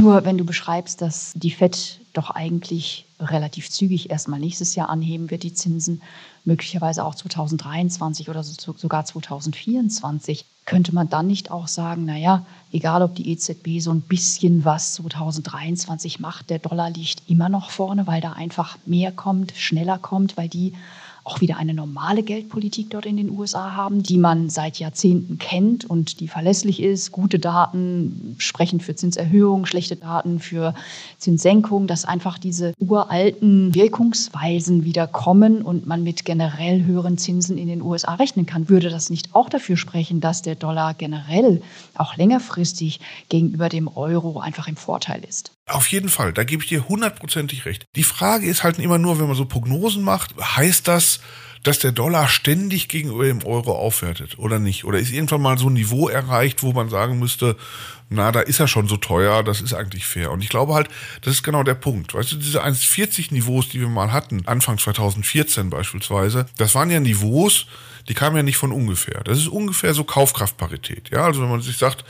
Nur 0.00 0.24
wenn 0.24 0.38
du 0.38 0.44
beschreibst, 0.44 1.00
dass 1.00 1.32
die 1.34 1.50
FED 1.50 2.00
doch 2.14 2.30
eigentlich 2.30 3.06
relativ 3.20 3.70
zügig 3.70 4.10
erstmal 4.10 4.40
nächstes 4.40 4.74
Jahr 4.74 4.88
anheben 4.88 5.30
wird, 5.30 5.42
die 5.42 5.52
Zinsen, 5.52 6.02
möglicherweise 6.44 7.04
auch 7.04 7.14
2023 7.14 8.28
oder 8.28 8.42
sogar 8.42 9.04
2024, 9.04 10.44
könnte 10.66 10.94
man 10.94 11.08
dann 11.08 11.26
nicht 11.26 11.50
auch 11.50 11.68
sagen, 11.68 12.04
naja, 12.04 12.46
egal 12.72 13.02
ob 13.02 13.14
die 13.14 13.30
EZB 13.30 13.80
so 13.80 13.90
ein 13.90 14.00
bisschen 14.00 14.64
was 14.64 14.94
2023 14.94 16.20
macht, 16.20 16.50
der 16.50 16.58
Dollar 16.58 16.90
liegt 16.90 17.28
immer 17.28 17.48
noch 17.48 17.70
vorne, 17.70 18.06
weil 18.06 18.20
da 18.20 18.32
einfach 18.32 18.78
mehr 18.86 19.12
kommt, 19.12 19.52
schneller 19.56 19.98
kommt, 19.98 20.36
weil 20.36 20.48
die 20.48 20.72
auch 21.24 21.40
wieder 21.40 21.56
eine 21.56 21.72
normale 21.72 22.22
Geldpolitik 22.22 22.90
dort 22.90 23.06
in 23.06 23.16
den 23.16 23.30
USA 23.30 23.72
haben, 23.72 24.02
die 24.02 24.18
man 24.18 24.50
seit 24.50 24.78
Jahrzehnten 24.78 25.38
kennt 25.38 25.86
und 25.86 26.20
die 26.20 26.28
verlässlich 26.28 26.82
ist. 26.82 27.12
Gute 27.12 27.38
Daten 27.38 28.36
sprechen 28.38 28.78
für 28.80 28.94
Zinserhöhung, 28.94 29.64
schlechte 29.64 29.96
Daten 29.96 30.38
für 30.38 30.74
Zinssenkung, 31.18 31.86
dass 31.86 32.04
einfach 32.04 32.38
diese 32.38 32.74
uralten 32.78 33.74
Wirkungsweisen 33.74 34.84
wieder 34.84 35.06
kommen 35.06 35.62
und 35.62 35.86
man 35.86 36.02
mit 36.02 36.26
generell 36.26 36.84
höheren 36.84 37.16
Zinsen 37.16 37.56
in 37.56 37.68
den 37.68 37.80
USA 37.80 38.14
rechnen 38.14 38.44
kann. 38.44 38.68
Würde 38.68 38.90
das 38.90 39.08
nicht 39.08 39.34
auch 39.34 39.48
dafür 39.48 39.78
sprechen, 39.78 40.20
dass 40.20 40.42
der 40.42 40.56
Dollar 40.56 40.92
generell 40.92 41.62
auch 41.94 42.16
längerfristig 42.18 43.00
gegenüber 43.30 43.70
dem 43.70 43.88
Euro 43.88 44.40
einfach 44.40 44.68
im 44.68 44.76
Vorteil 44.76 45.24
ist? 45.26 45.53
Auf 45.66 45.86
jeden 45.88 46.10
Fall, 46.10 46.32
da 46.32 46.44
gebe 46.44 46.62
ich 46.62 46.68
dir 46.68 46.88
hundertprozentig 46.88 47.64
recht. 47.64 47.86
Die 47.96 48.04
Frage 48.04 48.46
ist 48.46 48.64
halt 48.64 48.78
immer 48.78 48.98
nur, 48.98 49.18
wenn 49.18 49.26
man 49.26 49.36
so 49.36 49.46
Prognosen 49.46 50.02
macht, 50.02 50.34
heißt 50.38 50.86
das, 50.86 51.20
dass 51.62 51.78
der 51.78 51.92
Dollar 51.92 52.28
ständig 52.28 52.88
gegenüber 52.88 53.24
dem 53.24 53.42
Euro 53.42 53.72
aufwertet 53.72 54.38
oder 54.38 54.58
nicht? 54.58 54.84
Oder 54.84 54.98
ist 54.98 55.10
irgendwann 55.10 55.40
mal 55.40 55.56
so 55.56 55.70
ein 55.70 55.72
Niveau 55.72 56.08
erreicht, 56.08 56.62
wo 56.62 56.72
man 56.74 56.90
sagen 56.90 57.18
müsste, 57.18 57.56
na, 58.10 58.30
da 58.30 58.40
ist 58.40 58.60
er 58.60 58.68
schon 58.68 58.86
so 58.86 58.98
teuer, 58.98 59.42
das 59.42 59.62
ist 59.62 59.72
eigentlich 59.72 60.06
fair. 60.06 60.30
Und 60.30 60.42
ich 60.42 60.50
glaube 60.50 60.74
halt, 60.74 60.88
das 61.22 61.34
ist 61.34 61.42
genau 61.42 61.62
der 61.62 61.74
Punkt. 61.74 62.12
Weißt 62.12 62.32
du, 62.32 62.36
diese 62.36 62.62
1,40 62.62 63.32
Niveaus, 63.32 63.70
die 63.70 63.80
wir 63.80 63.88
mal 63.88 64.12
hatten, 64.12 64.46
Anfang 64.46 64.76
2014 64.76 65.70
beispielsweise, 65.70 66.44
das 66.58 66.74
waren 66.74 66.90
ja 66.90 67.00
Niveaus, 67.00 67.66
die 68.08 68.14
kamen 68.14 68.36
ja 68.36 68.42
nicht 68.42 68.56
von 68.56 68.72
ungefähr. 68.72 69.22
Das 69.24 69.38
ist 69.38 69.48
ungefähr 69.48 69.94
so 69.94 70.04
Kaufkraftparität. 70.04 71.10
Ja, 71.10 71.24
also 71.24 71.42
wenn 71.42 71.48
man 71.48 71.60
sich 71.60 71.76
sagt, 71.76 72.04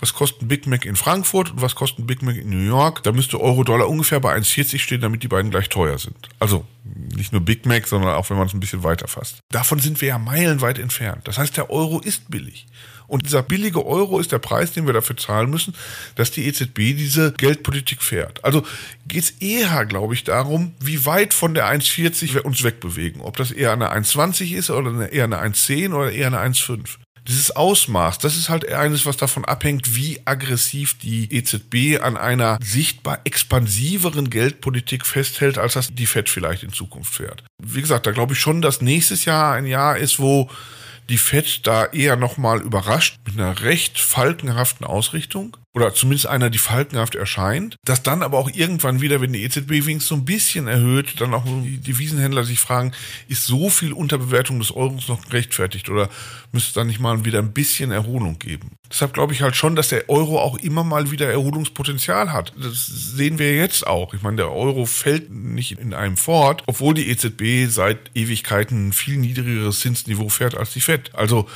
was 0.00 0.14
kostet 0.14 0.42
ein 0.42 0.48
Big 0.48 0.66
Mac 0.66 0.84
in 0.84 0.96
Frankfurt 0.96 1.50
und 1.50 1.60
was 1.60 1.74
kostet 1.74 2.00
ein 2.00 2.06
Big 2.06 2.22
Mac 2.22 2.36
in 2.36 2.50
New 2.50 2.64
York, 2.64 3.02
da 3.02 3.12
müsste 3.12 3.40
Euro-Dollar 3.40 3.88
ungefähr 3.88 4.20
bei 4.20 4.34
1,40 4.36 4.78
stehen, 4.78 5.00
damit 5.00 5.22
die 5.22 5.28
beiden 5.28 5.50
gleich 5.50 5.68
teuer 5.68 5.98
sind. 5.98 6.28
Also 6.38 6.64
nicht 6.84 7.32
nur 7.32 7.40
Big 7.40 7.66
Mac, 7.66 7.86
sondern 7.86 8.14
auch 8.14 8.30
wenn 8.30 8.36
man 8.36 8.46
es 8.46 8.54
ein 8.54 8.60
bisschen 8.60 8.84
weiter 8.84 9.08
fasst. 9.08 9.40
Davon 9.50 9.78
sind 9.78 10.00
wir 10.00 10.08
ja 10.08 10.18
meilenweit 10.18 10.78
entfernt. 10.78 11.26
Das 11.26 11.38
heißt, 11.38 11.56
der 11.56 11.70
Euro 11.70 12.00
ist 12.00 12.30
billig. 12.30 12.66
Und 13.08 13.26
dieser 13.26 13.42
billige 13.42 13.84
Euro 13.84 14.20
ist 14.20 14.30
der 14.30 14.38
Preis, 14.38 14.72
den 14.72 14.86
wir 14.86 14.92
dafür 14.92 15.16
zahlen 15.16 15.50
müssen, 15.50 15.74
dass 16.14 16.30
die 16.30 16.46
EZB 16.46 16.76
diese 16.76 17.32
Geldpolitik 17.32 18.02
fährt. 18.02 18.44
Also 18.44 18.62
geht 19.08 19.24
es 19.24 19.30
eher, 19.40 19.84
glaube 19.86 20.14
ich, 20.14 20.22
darum, 20.22 20.74
wie 20.78 21.04
weit 21.04 21.34
von 21.34 21.54
der 21.54 21.66
1,40 21.66 22.34
wir 22.34 22.44
uns 22.44 22.62
wegbewegen. 22.62 23.22
Ob 23.22 23.36
das 23.36 23.50
eher 23.50 23.72
eine 23.72 23.92
1,20 23.92 24.54
ist 24.54 24.70
oder 24.70 25.10
eher 25.10 25.24
eine 25.24 25.42
1,10 25.42 25.92
oder 25.92 26.12
eher 26.12 26.28
eine 26.28 26.38
1,5 26.38 26.98
dieses 27.28 27.54
Ausmaß, 27.54 28.18
das 28.18 28.36
ist 28.36 28.48
halt 28.48 28.72
eines, 28.72 29.04
was 29.04 29.18
davon 29.18 29.44
abhängt, 29.44 29.94
wie 29.94 30.20
aggressiv 30.24 30.96
die 30.98 31.30
EZB 31.30 32.02
an 32.02 32.16
einer 32.16 32.58
sichtbar 32.62 33.20
expansiveren 33.24 34.30
Geldpolitik 34.30 35.04
festhält, 35.04 35.58
als 35.58 35.74
das 35.74 35.94
die 35.94 36.06
Fed 36.06 36.30
vielleicht 36.30 36.62
in 36.62 36.72
Zukunft 36.72 37.14
fährt. 37.14 37.44
Wie 37.62 37.82
gesagt, 37.82 38.06
da 38.06 38.12
glaube 38.12 38.32
ich 38.32 38.40
schon, 38.40 38.62
dass 38.62 38.80
nächstes 38.80 39.26
Jahr 39.26 39.52
ein 39.54 39.66
Jahr 39.66 39.98
ist, 39.98 40.18
wo 40.18 40.48
die 41.08 41.18
Fed 41.18 41.66
da 41.66 41.86
eher 41.86 42.16
nochmal 42.16 42.60
überrascht 42.60 43.18
mit 43.26 43.38
einer 43.38 43.60
recht 43.62 43.98
falkenhaften 43.98 44.86
Ausrichtung. 44.86 45.56
Oder 45.78 45.94
zumindest 45.94 46.26
einer, 46.26 46.50
die 46.50 46.58
falkenhaft 46.58 47.14
erscheint, 47.14 47.76
dass 47.84 48.02
dann 48.02 48.24
aber 48.24 48.38
auch 48.38 48.50
irgendwann 48.52 49.00
wieder, 49.00 49.20
wenn 49.20 49.32
die 49.32 49.44
EZB 49.44 49.70
wenigstens 49.70 50.08
so 50.08 50.16
ein 50.16 50.24
bisschen 50.24 50.66
erhöht, 50.66 51.20
dann 51.20 51.34
auch 51.34 51.44
die 51.44 51.78
Devisenhändler 51.78 52.42
sich 52.42 52.58
fragen, 52.58 52.92
ist 53.28 53.46
so 53.46 53.70
viel 53.70 53.92
Unterbewertung 53.92 54.58
des 54.58 54.74
Euros 54.74 55.06
noch 55.06 55.24
gerechtfertigt 55.24 55.88
oder 55.88 56.08
müsste 56.50 56.68
es 56.68 56.74
dann 56.74 56.88
nicht 56.88 56.98
mal 56.98 57.24
wieder 57.24 57.38
ein 57.38 57.52
bisschen 57.52 57.92
Erholung 57.92 58.40
geben? 58.40 58.72
Deshalb 58.90 59.12
glaube 59.12 59.34
ich 59.34 59.42
halt 59.42 59.54
schon, 59.54 59.76
dass 59.76 59.88
der 59.88 60.08
Euro 60.08 60.40
auch 60.40 60.58
immer 60.58 60.82
mal 60.82 61.10
wieder 61.10 61.30
Erholungspotenzial 61.30 62.32
hat. 62.32 62.52
Das 62.56 62.86
sehen 62.86 63.38
wir 63.38 63.54
jetzt 63.54 63.86
auch. 63.86 64.14
Ich 64.14 64.22
meine, 64.22 64.38
der 64.38 64.50
Euro 64.50 64.86
fällt 64.86 65.30
nicht 65.30 65.78
in 65.78 65.94
einem 65.94 66.16
fort, 66.16 66.62
obwohl 66.66 66.94
die 66.94 67.08
EZB 67.08 67.70
seit 67.70 68.10
Ewigkeiten 68.14 68.88
ein 68.88 68.92
viel 68.92 69.18
niedrigeres 69.18 69.80
Zinsniveau 69.80 70.28
fährt 70.28 70.56
als 70.56 70.72
die 70.72 70.80
FED. 70.80 71.14
Also 71.14 71.46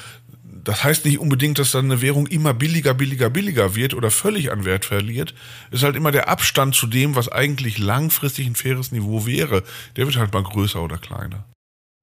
das 0.64 0.84
heißt 0.84 1.04
nicht 1.04 1.18
unbedingt, 1.18 1.58
dass 1.58 1.72
dann 1.72 1.86
eine 1.86 2.02
Währung 2.02 2.26
immer 2.26 2.54
billiger, 2.54 2.94
billiger, 2.94 3.30
billiger 3.30 3.74
wird 3.74 3.94
oder 3.94 4.10
völlig 4.10 4.52
an 4.52 4.64
Wert 4.64 4.84
verliert. 4.84 5.34
Es 5.70 5.78
ist 5.78 5.84
halt 5.84 5.96
immer 5.96 6.12
der 6.12 6.28
Abstand 6.28 6.74
zu 6.74 6.86
dem, 6.86 7.16
was 7.16 7.28
eigentlich 7.28 7.78
langfristig 7.78 8.46
ein 8.46 8.54
faires 8.54 8.92
Niveau 8.92 9.26
wäre. 9.26 9.64
Der 9.96 10.06
wird 10.06 10.16
halt 10.16 10.32
mal 10.32 10.42
größer 10.42 10.82
oder 10.82 10.98
kleiner. 10.98 11.44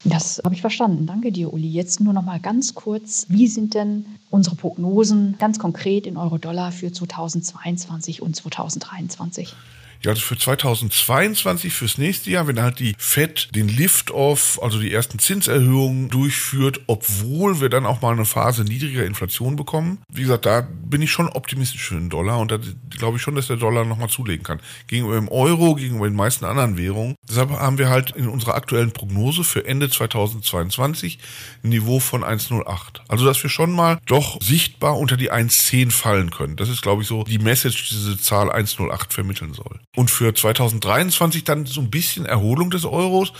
Das 0.06 0.42
habe 0.46 0.56
ich 0.56 0.62
verstanden. 0.62 1.06
Danke 1.06 1.32
dir, 1.32 1.52
Uli. 1.52 1.68
Jetzt 1.68 2.00
nur 2.00 2.14
noch 2.14 2.24
mal 2.24 2.40
ganz 2.40 2.74
kurz. 2.74 3.26
Wie 3.28 3.48
sind 3.48 3.74
denn 3.74 4.06
unsere 4.30 4.56
Prognosen 4.56 5.36
ganz 5.40 5.60
konkret 5.60 6.08
in 6.08 6.16
Euro-Dollar 6.16 6.72
für 6.72 6.92
2022 6.92 8.22
und 8.22 8.36
2023? 8.36 9.56
Ja, 10.02 10.12
also 10.12 10.22
für 10.22 10.38
2022, 10.38 11.74
fürs 11.74 11.98
nächste 11.98 12.32
Jahr, 12.32 12.48
wenn 12.48 12.62
halt 12.62 12.80
die 12.80 12.96
FED 12.98 13.50
den 13.54 13.68
Lift-Off, 13.68 14.58
also 14.62 14.80
die 14.80 14.94
ersten 14.94 15.20
Zinserhöhungen 15.20 16.10
durchführt, 16.10 16.82
obwohl 16.88 17.60
wir 17.60 17.68
dann 17.68 17.86
auch 17.86 18.02
mal 18.02 18.14
eine 18.14 18.24
Phase 18.24 18.64
niedriger 18.64 19.06
Inflation 19.06 19.58
bekommen. 19.58 20.00
Wie 20.10 20.22
gesagt, 20.22 20.46
da 20.46 20.62
bin 20.62 21.02
ich 21.02 21.12
schon 21.12 21.28
optimistisch 21.28 21.84
für 21.84 21.96
den 21.96 22.10
Dollar 22.10 22.40
und 22.40 22.52
da 22.52 22.60
glaube 22.98 23.18
ich 23.18 23.24
schon, 23.24 23.36
dass 23.36 23.48
der 23.48 23.58
Dollar 23.58 23.84
nochmal 23.84 24.10
zulegen 24.10 24.44
kann. 24.44 24.62
Gegenüber 24.88 25.16
dem 25.16 25.28
Euro, 25.28 25.76
gegenüber 25.76 26.08
den 26.08 26.16
meisten 26.16 26.46
anderen 26.46 26.78
Währungen. 26.78 27.16
Deshalb 27.28 27.50
haben 27.52 27.78
wir 27.78 27.90
halt 27.90 28.12
in 28.12 28.30
unserer 28.30 28.56
aktuellen 28.56 28.92
Prognose 28.92 29.44
für 29.44 29.66
Ende 29.66 29.90
2022 29.90 31.20
ein 31.64 31.70
Niveau 31.70 32.00
von 32.00 32.24
1,08. 32.24 33.02
Also, 33.10 33.26
dass 33.26 33.44
wir 33.44 33.50
schon 33.50 33.72
mal 33.72 34.00
doch 34.06 34.42
sichtbar 34.42 34.98
unter 34.98 35.18
die 35.18 35.32
1,10 35.32 35.92
fallen 35.92 36.32
können. 36.32 36.56
Das 36.56 36.70
ist, 36.70 36.82
glaube 36.82 37.02
ich, 37.02 37.08
so 37.08 37.24
die 37.24 37.40
Message, 37.40 37.90
die 37.90 37.96
diese 37.96 38.18
Zahl 38.18 38.50
1,08 38.50 39.12
vermitteln 39.12 39.54
soll. 39.54 39.80
Und 39.96 40.12
für 40.12 40.34
2023 40.34 41.44
dann 41.44 41.66
so 41.66 41.82
ein 41.82 41.90
bisschen 41.90 42.26
Erholung 42.26 42.70
des 42.70 42.86
Euros, 42.86 43.34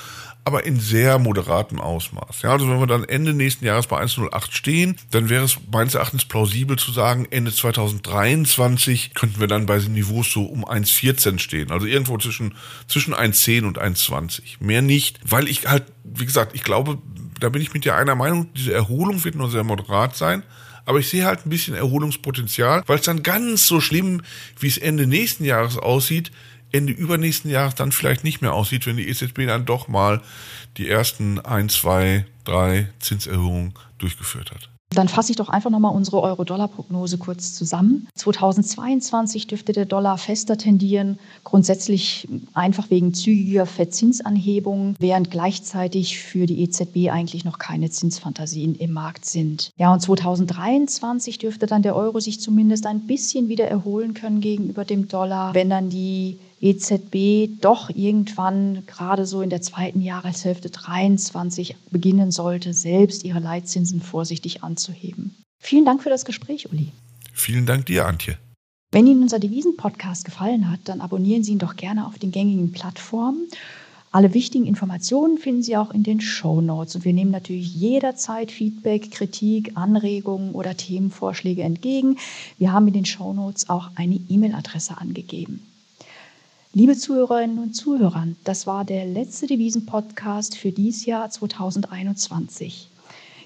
aber 0.46 0.66
in 0.66 0.80
sehr 0.80 1.20
moderatem 1.20 1.80
Ausmaß. 1.80 2.42
Ja, 2.42 2.52
also 2.54 2.68
wenn 2.68 2.80
wir 2.80 2.88
dann 2.88 3.04
Ende 3.04 3.34
nächsten 3.34 3.66
Jahres 3.66 3.88
bei 3.88 4.02
1,08 4.02 4.52
stehen, 4.52 4.98
dann 5.12 5.30
wäre 5.30 5.46
es 5.46 5.58
meines 5.72 5.94
Erachtens 5.94 6.26
plausibel 6.26 6.78
zu 6.78 6.92
sagen, 6.92 7.28
Ende 7.30 7.54
2023 7.54 9.14
könnten 9.14 9.40
wir 9.40 9.48
dann 9.48 9.68
bei 9.68 9.78
den 9.78 9.94
Niveaus 9.94 10.32
so 10.32 10.46
um 10.46 10.66
1,14 10.66 11.38
stehen. 11.40 11.72
Also 11.72 11.86
irgendwo 11.86 12.18
zwischen, 12.18 12.56
zwischen 12.88 13.14
1,10 13.14 13.66
und 13.68 13.80
1,20. 13.80 14.42
Mehr 14.60 14.82
nicht, 14.82 15.20
weil 15.24 15.48
ich 15.48 15.68
halt, 15.68 15.84
wie 16.04 16.26
gesagt, 16.26 16.56
ich 16.56 16.64
glaube, 16.64 16.98
da 17.40 17.50
bin 17.50 17.62
ich 17.62 17.74
mit 17.74 17.86
dir 17.86 17.96
einer 17.96 18.16
Meinung, 18.16 18.52
diese 18.54 18.74
Erholung 18.74 19.24
wird 19.24 19.36
nur 19.36 19.52
sehr 19.52 19.64
moderat 19.64 20.16
sein. 20.16 20.44
Aber 20.90 20.98
ich 20.98 21.08
sehe 21.08 21.24
halt 21.24 21.46
ein 21.46 21.52
bisschen 21.52 21.76
Erholungspotenzial, 21.76 22.82
weil 22.88 22.98
es 22.98 23.06
dann 23.06 23.22
ganz 23.22 23.68
so 23.68 23.80
schlimm, 23.80 24.24
wie 24.60 24.66
es 24.66 24.80
Ende 24.80 25.06
nächsten 25.06 25.46
Jahres 25.46 25.78
aussieht, 25.78 26.32
Ende 26.72 26.94
übernächsten 26.94 27.52
Jahres 27.52 27.76
dann 27.76 27.92
vielleicht 27.92 28.24
nicht 28.24 28.42
mehr 28.42 28.54
aussieht, 28.54 28.88
wenn 28.88 28.98
die 28.98 29.08
EZB 29.08 29.46
dann 29.46 29.68
doch 29.68 29.88
mal 29.88 30.24
die 30.78 30.90
ersten 30.90 31.38
ein, 31.42 31.70
zwei, 31.70 32.26
drei 32.44 32.90
Zinserhöhungen 32.98 33.76
durchgeführt 34.00 34.50
hat. 34.50 34.72
Dann 34.92 35.08
fasse 35.08 35.32
ich 35.32 35.38
doch 35.38 35.50
einfach 35.50 35.70
nochmal 35.70 35.96
unsere 35.96 36.22
Euro-Dollar-Prognose 36.22 37.20
kurz 37.20 37.54
zusammen. 37.54 38.08
2022 38.16 39.46
dürfte 39.46 39.72
der 39.72 39.86
Dollar 39.86 40.18
fester 40.18 40.58
tendieren, 40.58 41.20
grundsätzlich 41.44 42.28
einfach 42.54 42.90
wegen 42.90 43.14
zügiger 43.14 43.68
Verzinsanhebungen, 43.68 44.96
während 45.00 45.30
gleichzeitig 45.30 46.20
für 46.20 46.48
die 46.48 46.64
EZB 46.64 47.10
eigentlich 47.12 47.46
noch 47.46 47.60
keine 47.60 47.92
Zinsfantasien 47.92 48.74
im 48.76 48.94
Markt 48.94 49.26
sind. 49.26 49.72
Ja, 49.78 49.94
und 49.94 50.00
2023 50.00 51.38
dürfte 51.38 51.68
dann 51.68 51.84
der 51.84 51.96
Euro 51.96 52.20
sich 52.20 52.42
zumindest 52.42 52.88
ein 52.88 53.06
bisschen 53.06 53.48
wieder 53.48 53.68
erholen 53.68 54.16
können 54.16 54.42
gegenüber 54.42 54.86
dem 54.86 55.08
Dollar, 55.08 55.54
wenn 55.54 55.70
dann 55.70 55.90
die 55.90 56.40
EZB 56.62 57.62
doch 57.62 57.90
irgendwann 57.90 58.86
gerade 58.86 59.26
so 59.26 59.42
in 59.42 59.50
der 59.50 59.62
zweiten 59.62 60.02
Jahreshälfte 60.02 60.70
23 60.70 61.76
beginnen 61.92 62.32
sollte, 62.32 62.74
selbst 62.74 63.24
ihre 63.24 63.40
Leitzinsen 63.40 64.02
vorsichtig 64.02 64.64
anzuheben. 64.64 65.36
Vielen 65.62 65.86
Dank 65.86 66.04
für 66.04 66.10
das 66.10 66.26
Gespräch, 66.26 66.72
Uli. 66.72 66.92
Vielen 67.34 67.66
Dank 67.66 67.86
dir, 67.86 68.06
Antje. 68.06 68.38
Wenn 68.92 69.06
Ihnen 69.06 69.22
unser 69.22 69.40
Devisen-Podcast 69.40 70.26
gefallen 70.26 70.70
hat, 70.72 70.80
dann 70.86 71.02
abonnieren 71.02 71.44
Sie 71.44 71.52
ihn 71.52 71.60
doch 71.60 71.76
gerne 71.76 72.08
auf 72.08 72.18
den 72.18 72.32
gängigen 72.32 72.72
Plattformen. 72.72 73.48
Alle 74.12 74.34
wichtigen 74.34 74.66
Informationen 74.66 75.38
finden 75.38 75.62
Sie 75.62 75.78
auch 75.78 75.92
in 75.92 76.02
den 76.02 76.20
Show 76.20 76.62
Notes. 76.62 76.96
Und 76.96 77.06
wir 77.06 77.14
nehmen 77.14 77.30
natürlich 77.30 77.76
jederzeit 77.76 78.52
Feedback, 78.52 79.12
Kritik, 79.12 79.74
Anregungen 79.76 80.54
oder 80.54 80.76
Themenvorschläge 80.76 81.62
entgegen. 81.62 82.18
Wir 82.58 82.72
haben 82.72 82.88
in 82.88 82.94
den 82.94 83.06
Show 83.06 83.34
Notes 83.34 83.70
auch 83.70 83.92
eine 83.94 84.20
E-Mail-Adresse 84.28 84.98
angegeben. 84.98 85.62
Liebe 86.72 86.96
Zuhörerinnen 86.96 87.58
und 87.58 87.74
Zuhörer, 87.74 88.28
das 88.44 88.68
war 88.68 88.86
der 88.86 89.04
letzte 89.04 89.48
Devisen-Podcast 89.48 90.56
für 90.56 90.72
dieses 90.72 91.04
Jahr 91.08 91.28
2021. 91.28 92.92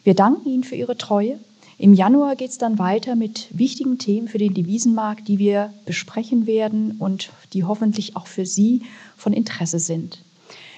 Wir 0.04 0.14
danken 0.14 0.50
Ihnen 0.50 0.66
für 0.66 0.76
Ihre 0.76 0.98
Treue. 0.98 1.40
Im 1.78 1.94
Januar 1.94 2.36
geht 2.36 2.50
es 2.50 2.58
dann 2.58 2.80
weiter 2.80 3.16
mit 3.16 3.48
wichtigen 3.52 3.98
Themen 3.98 4.28
für 4.28 4.40
den 4.40 4.54
Devisenmarkt, 4.54 5.26
die 5.30 5.40
wir 5.40 5.74
besprechen 5.86 6.48
werden 6.48 6.98
und 7.00 7.30
die 7.54 7.64
hoffentlich 7.64 8.18
auch 8.18 8.28
für 8.28 8.46
Sie 8.46 8.82
von 9.16 9.32
Interesse 9.32 9.80
sind. 9.80 10.20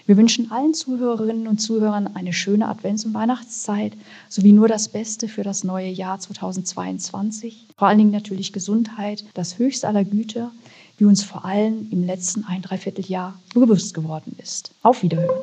Wir 0.06 0.16
wünschen 0.16 0.52
allen 0.52 0.76
Zuhörerinnen 0.76 1.48
und 1.48 1.58
Zuhörern 1.58 2.06
eine 2.14 2.32
schöne 2.32 2.68
Advents- 2.68 3.08
und 3.08 3.16
Weihnachtszeit 3.16 3.94
sowie 4.30 4.52
nur 4.52 4.68
das 4.68 4.90
Beste 4.90 5.28
für 5.28 5.42
das 5.42 5.64
neue 5.64 5.90
Jahr 5.90 6.20
2022. 6.20 7.66
Vor 7.76 7.88
allen 7.88 7.98
Dingen 7.98 8.12
natürlich 8.12 8.54
Gesundheit, 8.54 9.26
das 9.34 9.58
höchste 9.58 9.88
aller 9.88 10.06
Güter 10.06 10.52
wie 10.98 11.06
uns 11.06 11.24
vor 11.24 11.46
allem 11.46 11.88
im 11.92 12.04
letzten 12.04 12.46
ein 12.46 12.62
Dreivierteljahr 12.62 13.40
bewusst 13.54 13.94
geworden 13.94 14.36
ist. 14.42 14.72
Auf 14.82 15.04
Wiederhören. 15.04 15.42